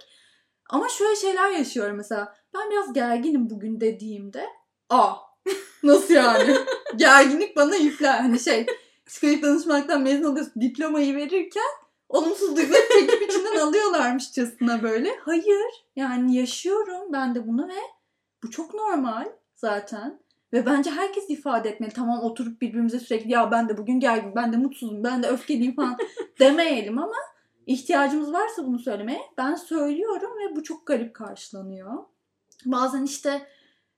Ama 0.71 0.89
şöyle 0.89 1.17
şeyler 1.17 1.51
yaşıyorum 1.51 1.97
mesela. 1.97 2.35
Ben 2.55 2.71
biraz 2.71 2.93
gerginim 2.93 3.51
bugün 3.51 3.81
dediğimde. 3.81 4.47
Aa 4.91 5.15
nasıl 5.83 6.15
yani? 6.15 6.57
Gerginlik 6.97 7.57
bana 7.57 7.77
yükler. 7.77 8.19
Hani 8.19 8.41
şey 8.41 8.67
psikolojik 9.07 9.43
danışmanlıktan 9.43 10.03
mezun 10.03 10.25
oluyorsun 10.25 10.63
diplomayı 10.63 11.17
verirken 11.17 11.73
olumsuz 12.09 12.57
duyguları 12.57 12.89
çekip 12.93 13.23
içinden 13.23 13.59
alıyorlarmışçasına 13.59 14.83
böyle. 14.83 15.17
Hayır 15.21 15.85
yani 15.97 16.37
yaşıyorum 16.37 17.13
ben 17.13 17.35
de 17.35 17.47
bunu 17.47 17.69
ve 17.69 17.81
bu 18.43 18.51
çok 18.51 18.75
normal 18.75 19.29
zaten. 19.57 20.24
Ve 20.55 20.67
bence 20.67 20.91
herkes 20.91 21.31
ifade 21.31 21.69
etmeli. 21.69 21.93
Tamam 21.93 22.21
oturup 22.21 22.61
birbirimize 22.61 23.01
sürekli 23.01 23.33
ya 23.33 23.51
ben 23.51 23.69
de 23.69 23.77
bugün 23.77 24.01
gergin, 24.01 24.35
ben 24.37 24.53
de 24.53 24.57
mutsuzum, 24.57 25.05
ben 25.05 25.23
de 25.23 25.29
öfkeliyim 25.29 25.75
falan 25.75 25.97
demeyelim 26.41 26.99
ama 26.99 27.17
ihtiyacımız 27.67 28.33
varsa 28.33 28.67
bunu 28.67 28.79
söylemeye 28.79 29.21
ben 29.39 29.55
söylüyorum 29.55 30.31
ve 30.39 30.57
bu 30.57 30.63
çok 30.63 30.87
garip 30.87 31.15
karşılanıyor. 31.15 31.93
Bazen 32.65 33.03
işte 33.03 33.47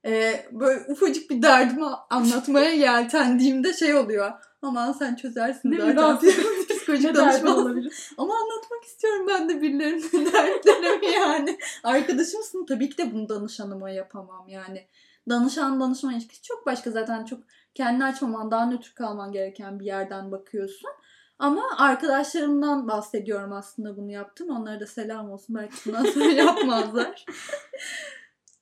e, 0.07 0.45
böyle 0.53 0.85
ufacık 0.89 1.31
bir 1.31 1.43
derdimi 1.43 1.87
anlatmaya 2.11 2.71
yeltendiğimde 2.71 3.73
şey 3.73 3.95
oluyor. 3.95 4.33
Aman 4.63 4.93
sen 4.93 5.15
çözersin 5.15 5.71
Ne 5.71 5.77
zaten. 5.77 5.95
münasebet. 5.95 6.47
Psikolojik 6.87 7.15
danışman 7.15 7.59
olabilir? 7.59 8.11
ama 8.19 8.35
anlatmak 8.35 8.85
istiyorum 8.85 9.27
ben 9.29 9.49
de 9.49 9.63
birilerinin 9.63 10.27
dertlerimi 10.33 11.07
yani. 11.07 11.59
Arkadaşımsın 11.85 12.67
tabii 12.67 12.91
ki 12.91 12.99
de 12.99 13.15
bunu 13.15 13.29
danışanıma 13.29 13.91
yapamam 13.91 14.49
yani. 14.49 14.87
Danışan 15.29 15.81
danışman 15.81 16.15
ilişkisi 16.15 16.43
çok 16.43 16.67
başka 16.67 16.91
zaten 16.91 17.25
çok 17.25 17.41
kendini 17.75 18.05
açmaman 18.05 18.51
daha 18.51 18.67
nötr 18.67 18.95
kalman 18.95 19.33
gereken 19.33 19.81
bir 19.81 19.85
yerden 19.85 20.33
bakıyorsun. 20.33 20.91
Ama 21.39 21.63
arkadaşlarımdan 21.79 22.89
bahsediyorum 22.89 23.53
aslında 23.53 23.97
bunu 23.97 24.13
yaptım. 24.13 24.51
Onlara 24.51 24.81
da 24.81 24.87
selam 24.87 25.31
olsun. 25.31 25.57
Belki 25.57 25.75
bundan 25.87 26.05
sonra 26.05 26.25
yapmazlar. 26.33 27.25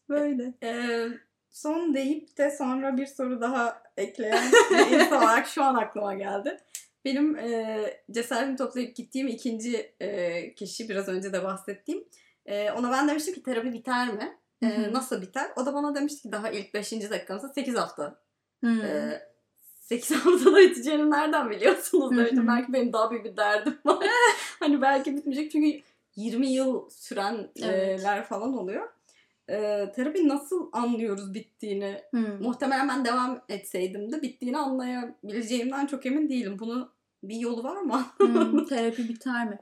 Böyle. 0.09 0.55
Ee, 0.63 1.09
son 1.51 1.95
deyip 1.95 2.39
de 2.39 2.51
sonra 2.51 2.97
bir 2.97 3.07
soru 3.07 3.41
daha 3.41 3.83
ekleyen 3.97 4.45
bir 4.71 5.01
insan 5.01 5.23
olarak 5.23 5.47
şu 5.47 5.65
an 5.65 5.75
aklıma 5.75 6.15
geldi. 6.15 6.61
Benim 7.05 7.37
e, 7.37 7.85
cesaretimi 8.11 8.57
toplayıp 8.57 8.97
gittiğim 8.97 9.29
ikinci 9.29 9.95
e, 10.01 10.55
kişi 10.55 10.89
biraz 10.89 11.09
önce 11.09 11.33
de 11.33 11.45
bahsettiğim. 11.45 12.05
E, 12.47 12.71
ona 12.71 12.93
ben 12.93 13.09
demiştim 13.09 13.35
ki 13.35 13.43
terapi 13.43 13.73
biter 13.73 14.15
mi? 14.15 14.39
E, 14.63 14.93
nasıl 14.93 15.23
biter? 15.23 15.51
O 15.57 15.67
da 15.67 15.75
bana 15.75 15.95
demişti 15.95 16.23
ki 16.23 16.33
daha 16.33 16.51
ilk 16.51 16.75
5. 16.75 16.93
dakikamızda 16.93 17.49
8 17.49 17.77
hafta. 17.77 18.21
Hmm. 18.61 18.81
E, 18.81 19.23
8 19.81 20.17
haftada 20.17 20.57
biteceğini 20.57 21.11
nereden 21.11 21.51
biliyorsunuz 21.51 22.17
demiştim. 22.17 22.49
belki 22.49 22.73
benim 22.73 22.93
daha 22.93 23.11
büyük 23.11 23.25
bir 23.25 23.37
derdim 23.37 23.79
var. 23.85 24.07
hani 24.61 24.83
belki 24.83 25.17
bitmeyecek 25.17 25.51
çünkü 25.51 25.81
20 26.17 26.47
yıl 26.47 26.91
sürenler 26.91 28.17
Evet. 28.17 28.27
falan 28.27 28.59
oluyor. 28.59 28.89
E, 29.49 29.93
terapi 29.97 30.29
nasıl 30.29 30.69
anlıyoruz 30.73 31.35
bittiğini? 31.35 32.03
Hmm. 32.11 32.43
Muhtemelen 32.43 32.89
ben 32.89 33.05
devam 33.05 33.41
etseydim 33.49 34.13
de 34.13 34.23
bittiğini 34.23 34.59
anlayabileceğimden 34.59 35.87
çok 35.87 36.07
emin 36.07 36.29
değilim. 36.29 36.57
Bunu 36.59 36.94
bir 37.29 37.37
yolu 37.37 37.65
var 37.65 37.77
mı? 37.77 38.07
Hmm, 38.17 38.65
terapi 38.69 39.09
biter 39.09 39.49
mi? 39.49 39.59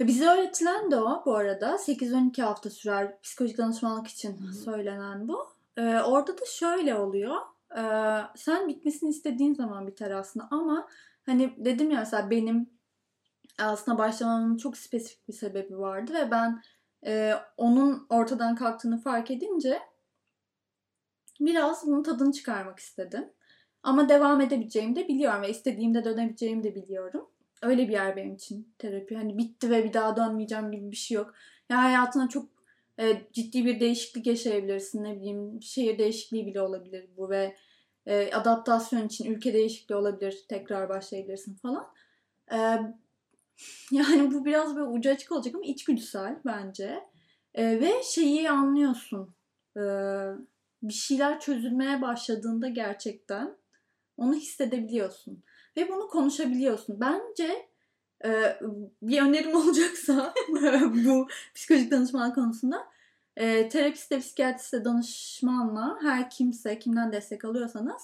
Bize 0.00 0.26
öğretilen 0.26 0.90
de 0.90 0.96
o 0.96 1.22
bu 1.26 1.36
arada. 1.36 1.78
8-12 1.78 2.42
hafta 2.42 2.70
sürer 2.70 3.20
psikolojik 3.20 3.58
danışmanlık 3.58 4.06
için 4.06 4.38
Hı 4.38 4.48
hı. 4.48 4.52
söylenen 4.52 5.28
bu. 5.28 5.46
Ee, 5.76 6.00
orada 6.00 6.38
da 6.38 6.44
şöyle 6.46 6.94
oluyor. 6.94 7.36
Ee, 7.76 8.20
sen 8.36 8.68
bitmesini 8.68 9.10
istediğin 9.10 9.54
zaman 9.54 9.86
biter 9.86 10.10
aslında 10.10 10.48
ama 10.50 10.88
hani 11.26 11.54
dedim 11.58 11.90
ya 11.90 11.98
mesela 11.98 12.30
benim 12.30 12.70
aslında 13.58 13.98
başlamamın 13.98 14.56
çok 14.56 14.76
spesifik 14.76 15.28
bir 15.28 15.32
sebebi 15.32 15.78
vardı 15.78 16.12
ve 16.14 16.30
ben 16.30 16.62
e, 17.06 17.34
onun 17.56 18.06
ortadan 18.08 18.54
kalktığını 18.54 19.00
fark 19.00 19.30
edince 19.30 19.78
biraz 21.40 21.86
bunun 21.86 22.02
tadını 22.02 22.32
çıkarmak 22.32 22.78
istedim. 22.78 23.32
Ama 23.82 24.08
devam 24.08 24.40
edebileceğimi 24.40 24.96
de 24.96 25.08
biliyorum 25.08 25.42
ve 25.42 25.50
istediğimde 25.50 26.04
dönebileceğimi 26.04 26.64
de 26.64 26.74
biliyorum. 26.74 27.28
Öyle 27.62 27.88
bir 27.88 27.92
yer 27.92 28.16
benim 28.16 28.34
için 28.34 28.74
terapi. 28.78 29.16
Hani 29.16 29.38
bitti 29.38 29.70
ve 29.70 29.84
bir 29.84 29.92
daha 29.92 30.16
dönmeyeceğim 30.16 30.72
gibi 30.72 30.90
bir 30.90 30.96
şey 30.96 31.14
yok. 31.14 31.34
Ya 31.70 31.82
hayatına 31.82 32.28
çok 32.28 32.48
e, 33.00 33.22
ciddi 33.32 33.64
bir 33.64 33.80
değişiklik 33.80 34.26
yaşayabilirsin. 34.26 35.04
Ne 35.04 35.16
bileyim 35.16 35.62
şehir 35.62 35.98
değişikliği 35.98 36.46
bile 36.46 36.60
olabilir 36.60 37.08
bu 37.16 37.30
ve 37.30 37.56
e, 38.06 38.32
adaptasyon 38.32 39.06
için 39.06 39.34
ülke 39.34 39.54
değişikliği 39.54 39.94
olabilir. 39.94 40.44
Tekrar 40.48 40.88
başlayabilirsin 40.88 41.54
falan. 41.54 41.86
E, 42.52 42.56
yani 43.90 44.34
bu 44.34 44.44
biraz 44.44 44.76
böyle 44.76 44.88
ucu 44.88 45.10
açık 45.10 45.32
olacak 45.32 45.54
ama 45.54 45.64
içgüdüsel 45.64 46.38
bence. 46.44 47.00
E, 47.54 47.80
ve 47.80 47.92
şeyi 48.04 48.50
anlıyorsun. 48.50 49.34
E, 49.76 49.82
bir 50.82 50.94
şeyler 50.94 51.40
çözülmeye 51.40 52.02
başladığında 52.02 52.68
gerçekten 52.68 53.61
onu 54.16 54.34
hissedebiliyorsun. 54.34 55.42
Ve 55.76 55.88
bunu 55.88 56.08
konuşabiliyorsun. 56.08 57.00
Bence 57.00 57.68
e, 58.24 58.58
bir 59.02 59.22
önerim 59.22 59.56
olacaksa 59.56 60.34
bu 61.06 61.28
psikolojik 61.54 61.90
danışman 61.90 62.34
konusunda 62.34 62.86
e, 63.36 63.68
terapiste, 63.68 64.18
psikiyatriste, 64.18 64.84
danışmanla 64.84 65.98
her 66.02 66.30
kimse 66.30 66.78
kimden 66.78 67.12
destek 67.12 67.44
alıyorsanız 67.44 68.02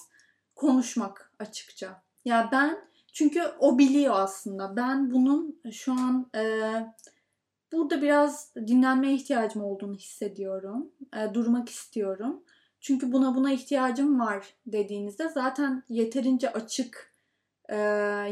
konuşmak 0.55 1.31
açıkça. 1.39 2.03
Ya 2.25 2.49
ben 2.51 2.89
çünkü 3.13 3.41
o 3.59 3.77
biliyor 3.79 4.15
aslında. 4.17 4.75
Ben 4.75 5.11
bunun 5.11 5.61
şu 5.71 5.93
an 5.93 6.29
e, 6.35 6.71
burada 7.71 8.01
biraz 8.01 8.55
dinlenmeye 8.55 9.13
ihtiyacım 9.13 9.63
olduğunu 9.63 9.95
hissediyorum. 9.95 10.91
E, 11.17 11.33
durmak 11.33 11.69
istiyorum. 11.69 12.43
Çünkü 12.79 13.11
buna 13.11 13.35
buna 13.35 13.51
ihtiyacım 13.51 14.19
var 14.19 14.53
dediğinizde 14.65 15.29
zaten 15.29 15.83
yeterince 15.89 16.53
açık 16.53 17.13
e, 17.69 17.75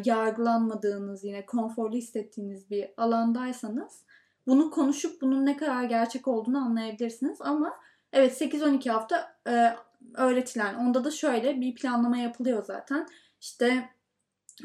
yargılanmadığınız 0.05 1.23
yine 1.23 1.45
konforlu 1.45 1.95
hissettiğiniz 1.95 2.69
bir 2.69 2.89
alandaysanız 2.97 4.03
bunu 4.47 4.71
konuşup 4.71 5.21
bunun 5.21 5.45
ne 5.45 5.57
kadar 5.57 5.83
gerçek 5.83 6.27
olduğunu 6.27 6.57
anlayabilirsiniz. 6.57 7.41
Ama 7.41 7.79
evet 8.13 8.41
8-12 8.41 8.89
hafta 8.89 9.35
e, 9.47 9.75
öğretilen 10.15 10.75
onda 10.75 11.03
da 11.03 11.11
şöyle 11.11 11.61
bir 11.61 11.75
planlama 11.75 12.17
yapılıyor 12.17 12.65
zaten. 12.65 13.07
İşte 13.41 13.89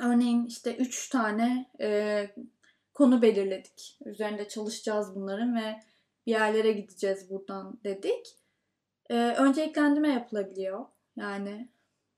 örneğin 0.03 0.47
işte 0.47 0.77
3 0.77 1.09
tane 1.09 1.71
e, 1.81 2.29
konu 2.95 3.23
belirledik. 3.23 3.99
Üzerinde 4.05 4.49
çalışacağız 4.49 5.15
bunların 5.15 5.57
ve 5.57 5.81
bir 6.27 6.31
yerlere 6.31 6.73
gideceğiz 6.73 7.31
buradan 7.31 7.81
dedik. 7.85 8.42
E, 9.11 9.17
önce 9.17 9.63
eklendirme 9.63 10.09
yapılabiliyor. 10.09 10.85
Yani 11.17 11.69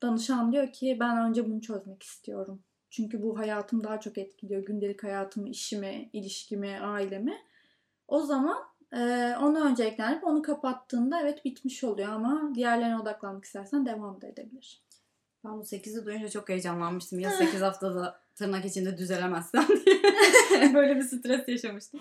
danışan 0.03 0.53
diyor 0.53 0.73
ki 0.73 0.97
ben 1.01 1.19
önce 1.19 1.47
bunu 1.47 1.61
çözmek 1.61 2.03
istiyorum. 2.03 2.63
Çünkü 2.91 3.23
bu 3.23 3.39
hayatımı 3.39 3.85
daha 3.85 4.01
çok 4.01 4.19
etkiliyor. 4.19 4.65
Gündelik 4.65 5.05
hayatımı, 5.05 5.49
işimi, 5.49 6.11
ilişkimi, 6.13 6.81
ailemi. 6.81 7.39
O 8.09 8.21
zaman 8.21 8.59
e, 8.93 9.35
onu 9.43 9.65
önce 9.65 9.85
eklenip 9.85 10.25
onu 10.25 10.43
kapattığında 10.43 11.21
evet 11.21 11.45
bitmiş 11.45 11.85
oluyor 11.85 12.09
ama 12.09 12.53
diğerlerine 12.55 12.99
odaklanmak 12.99 13.45
istersen 13.45 13.87
devam 13.87 14.21
da 14.21 14.27
edebilir. 14.27 14.83
Ben 15.45 15.59
bu 15.59 15.63
8'i 15.63 16.05
duyunca 16.05 16.29
çok 16.29 16.49
heyecanlanmıştım. 16.49 17.21
Ya 17.21 17.31
8 17.31 17.61
haftada 17.61 18.21
tırnak 18.35 18.65
içinde 18.65 18.99
düzelemezsem 18.99 19.67
diye. 19.87 20.75
Böyle 20.75 20.97
bir 20.97 21.03
stres 21.03 21.49
yaşamıştım. 21.49 22.01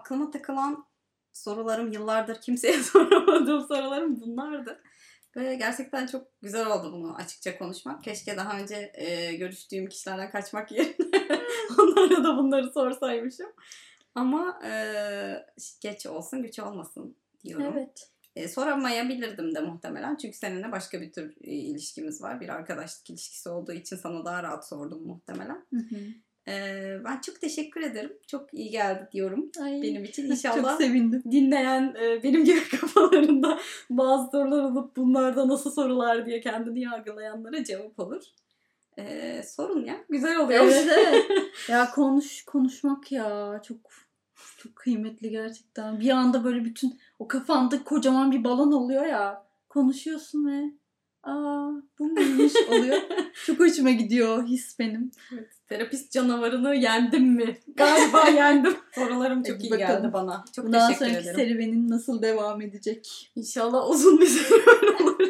Aklıma 0.00 0.30
takılan 0.30 0.86
sorularım 1.32 1.92
yıllardır 1.92 2.40
kimseye 2.40 2.82
soramadığım 2.82 3.60
sorularım 3.60 4.20
bunlardı. 4.20 4.82
Ve 5.36 5.54
gerçekten 5.54 6.06
çok 6.06 6.26
güzel 6.42 6.66
oldu 6.66 6.92
bunu 6.92 7.16
açıkça 7.16 7.58
konuşmak. 7.58 8.04
Keşke 8.04 8.36
daha 8.36 8.58
önce 8.58 8.92
e, 8.94 9.34
görüştüğüm 9.34 9.88
kişilerden 9.88 10.30
kaçmak 10.30 10.72
yerine 10.72 11.42
onlara 11.78 12.24
da 12.24 12.36
bunları 12.36 12.72
sorsaymışım. 12.72 13.52
Ama 14.14 14.60
e, 14.64 14.72
geç 15.80 16.06
olsun 16.06 16.42
güç 16.42 16.58
olmasın 16.58 17.16
diyorum. 17.44 17.74
Evet. 17.76 18.10
E, 18.36 18.48
soramayabilirdim 18.48 19.54
de 19.54 19.60
muhtemelen. 19.60 20.16
Çünkü 20.16 20.36
seninle 20.36 20.72
başka 20.72 21.00
bir 21.00 21.12
tür 21.12 21.34
e, 21.40 21.50
ilişkimiz 21.50 22.22
var. 22.22 22.40
Bir 22.40 22.48
arkadaşlık 22.48 23.10
ilişkisi 23.10 23.48
olduğu 23.48 23.72
için 23.72 23.96
sana 23.96 24.24
daha 24.24 24.42
rahat 24.42 24.68
sordum 24.68 25.06
muhtemelen. 25.06 25.66
Hı 25.70 25.76
hı. 25.76 25.96
Ben 27.04 27.20
çok 27.20 27.40
teşekkür 27.40 27.80
ederim. 27.80 28.12
Çok 28.26 28.54
iyi 28.54 28.70
geldi 28.70 29.08
diyorum 29.12 29.50
Ay, 29.62 29.82
benim 29.82 30.04
için. 30.04 30.22
çok 30.28 30.30
İnşallah 30.30 30.78
sevindim. 30.78 31.22
dinleyen 31.30 31.94
benim 32.22 32.44
gibi 32.44 32.60
kafalarında 32.80 33.58
bazı 33.90 34.30
sorular 34.30 34.62
olup 34.62 34.96
bunlarda 34.96 35.48
nasıl 35.48 35.70
sorular 35.70 36.26
diye 36.26 36.40
kendini 36.40 36.80
yargılayanlara 36.80 37.64
cevap 37.64 38.00
olur. 38.00 38.22
E, 38.98 39.42
sorun 39.42 39.84
ya. 39.84 39.96
Güzel 40.08 40.36
oluyor. 40.36 40.64
Evet 40.64 40.86
evet. 40.98 41.24
ya 41.68 41.90
konuş 41.90 42.44
konuşmak 42.44 43.12
ya 43.12 43.60
çok 43.64 43.76
çok 44.58 44.76
kıymetli 44.76 45.30
gerçekten. 45.30 46.00
Bir 46.00 46.10
anda 46.10 46.44
böyle 46.44 46.64
bütün 46.64 46.98
o 47.18 47.28
kafanda 47.28 47.84
kocaman 47.84 48.32
bir 48.32 48.44
balon 48.44 48.72
oluyor 48.72 49.06
ya. 49.06 49.46
Konuşuyorsun 49.68 50.46
ve 50.46 50.72
aa 51.22 51.70
bu 51.98 52.04
muymuş 52.04 52.52
oluyor. 52.68 52.98
çok 53.46 53.60
hoşuma 53.60 53.90
gidiyor 53.90 54.46
his 54.46 54.78
benim. 54.78 55.10
Evet, 55.34 55.52
Terapist 55.70 56.12
canavarını 56.12 56.74
yendim 56.74 57.24
mi? 57.24 57.58
Galiba 57.76 58.28
yendim. 58.34 58.76
Sorularım 58.94 59.42
çok 59.42 59.64
iyi 59.64 59.70
bakalım. 59.70 60.02
geldi 60.02 60.12
bana. 60.12 60.44
Çok 60.56 60.64
Bundan 60.66 60.88
teşekkür 60.88 61.06
sonraki 61.06 61.28
ederim. 61.28 61.36
serüvenin 61.36 61.90
nasıl 61.90 62.22
devam 62.22 62.60
edecek? 62.62 63.30
İnşallah 63.36 63.90
uzun 63.90 64.20
bir 64.20 64.26
serüven 64.26 65.02
olur. 65.04 65.20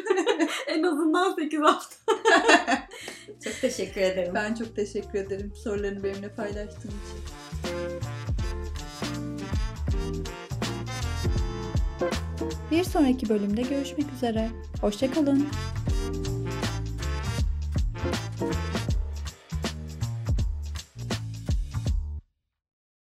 en 0.67 0.83
azından 0.83 1.35
8 1.35 1.59
hafta. 1.61 1.95
çok 3.43 3.61
teşekkür 3.61 4.01
ederim. 4.01 4.31
Ben 4.35 4.53
çok 4.53 4.75
teşekkür 4.75 5.19
ederim 5.19 5.53
sorularını 5.63 6.03
benimle 6.03 6.29
paylaştığın 6.29 6.89
için. 6.89 7.21
Bir 12.71 12.83
sonraki 12.83 13.29
bölümde 13.29 13.61
görüşmek 13.61 14.05
üzere. 14.17 14.49
Hoşçakalın. 14.81 15.47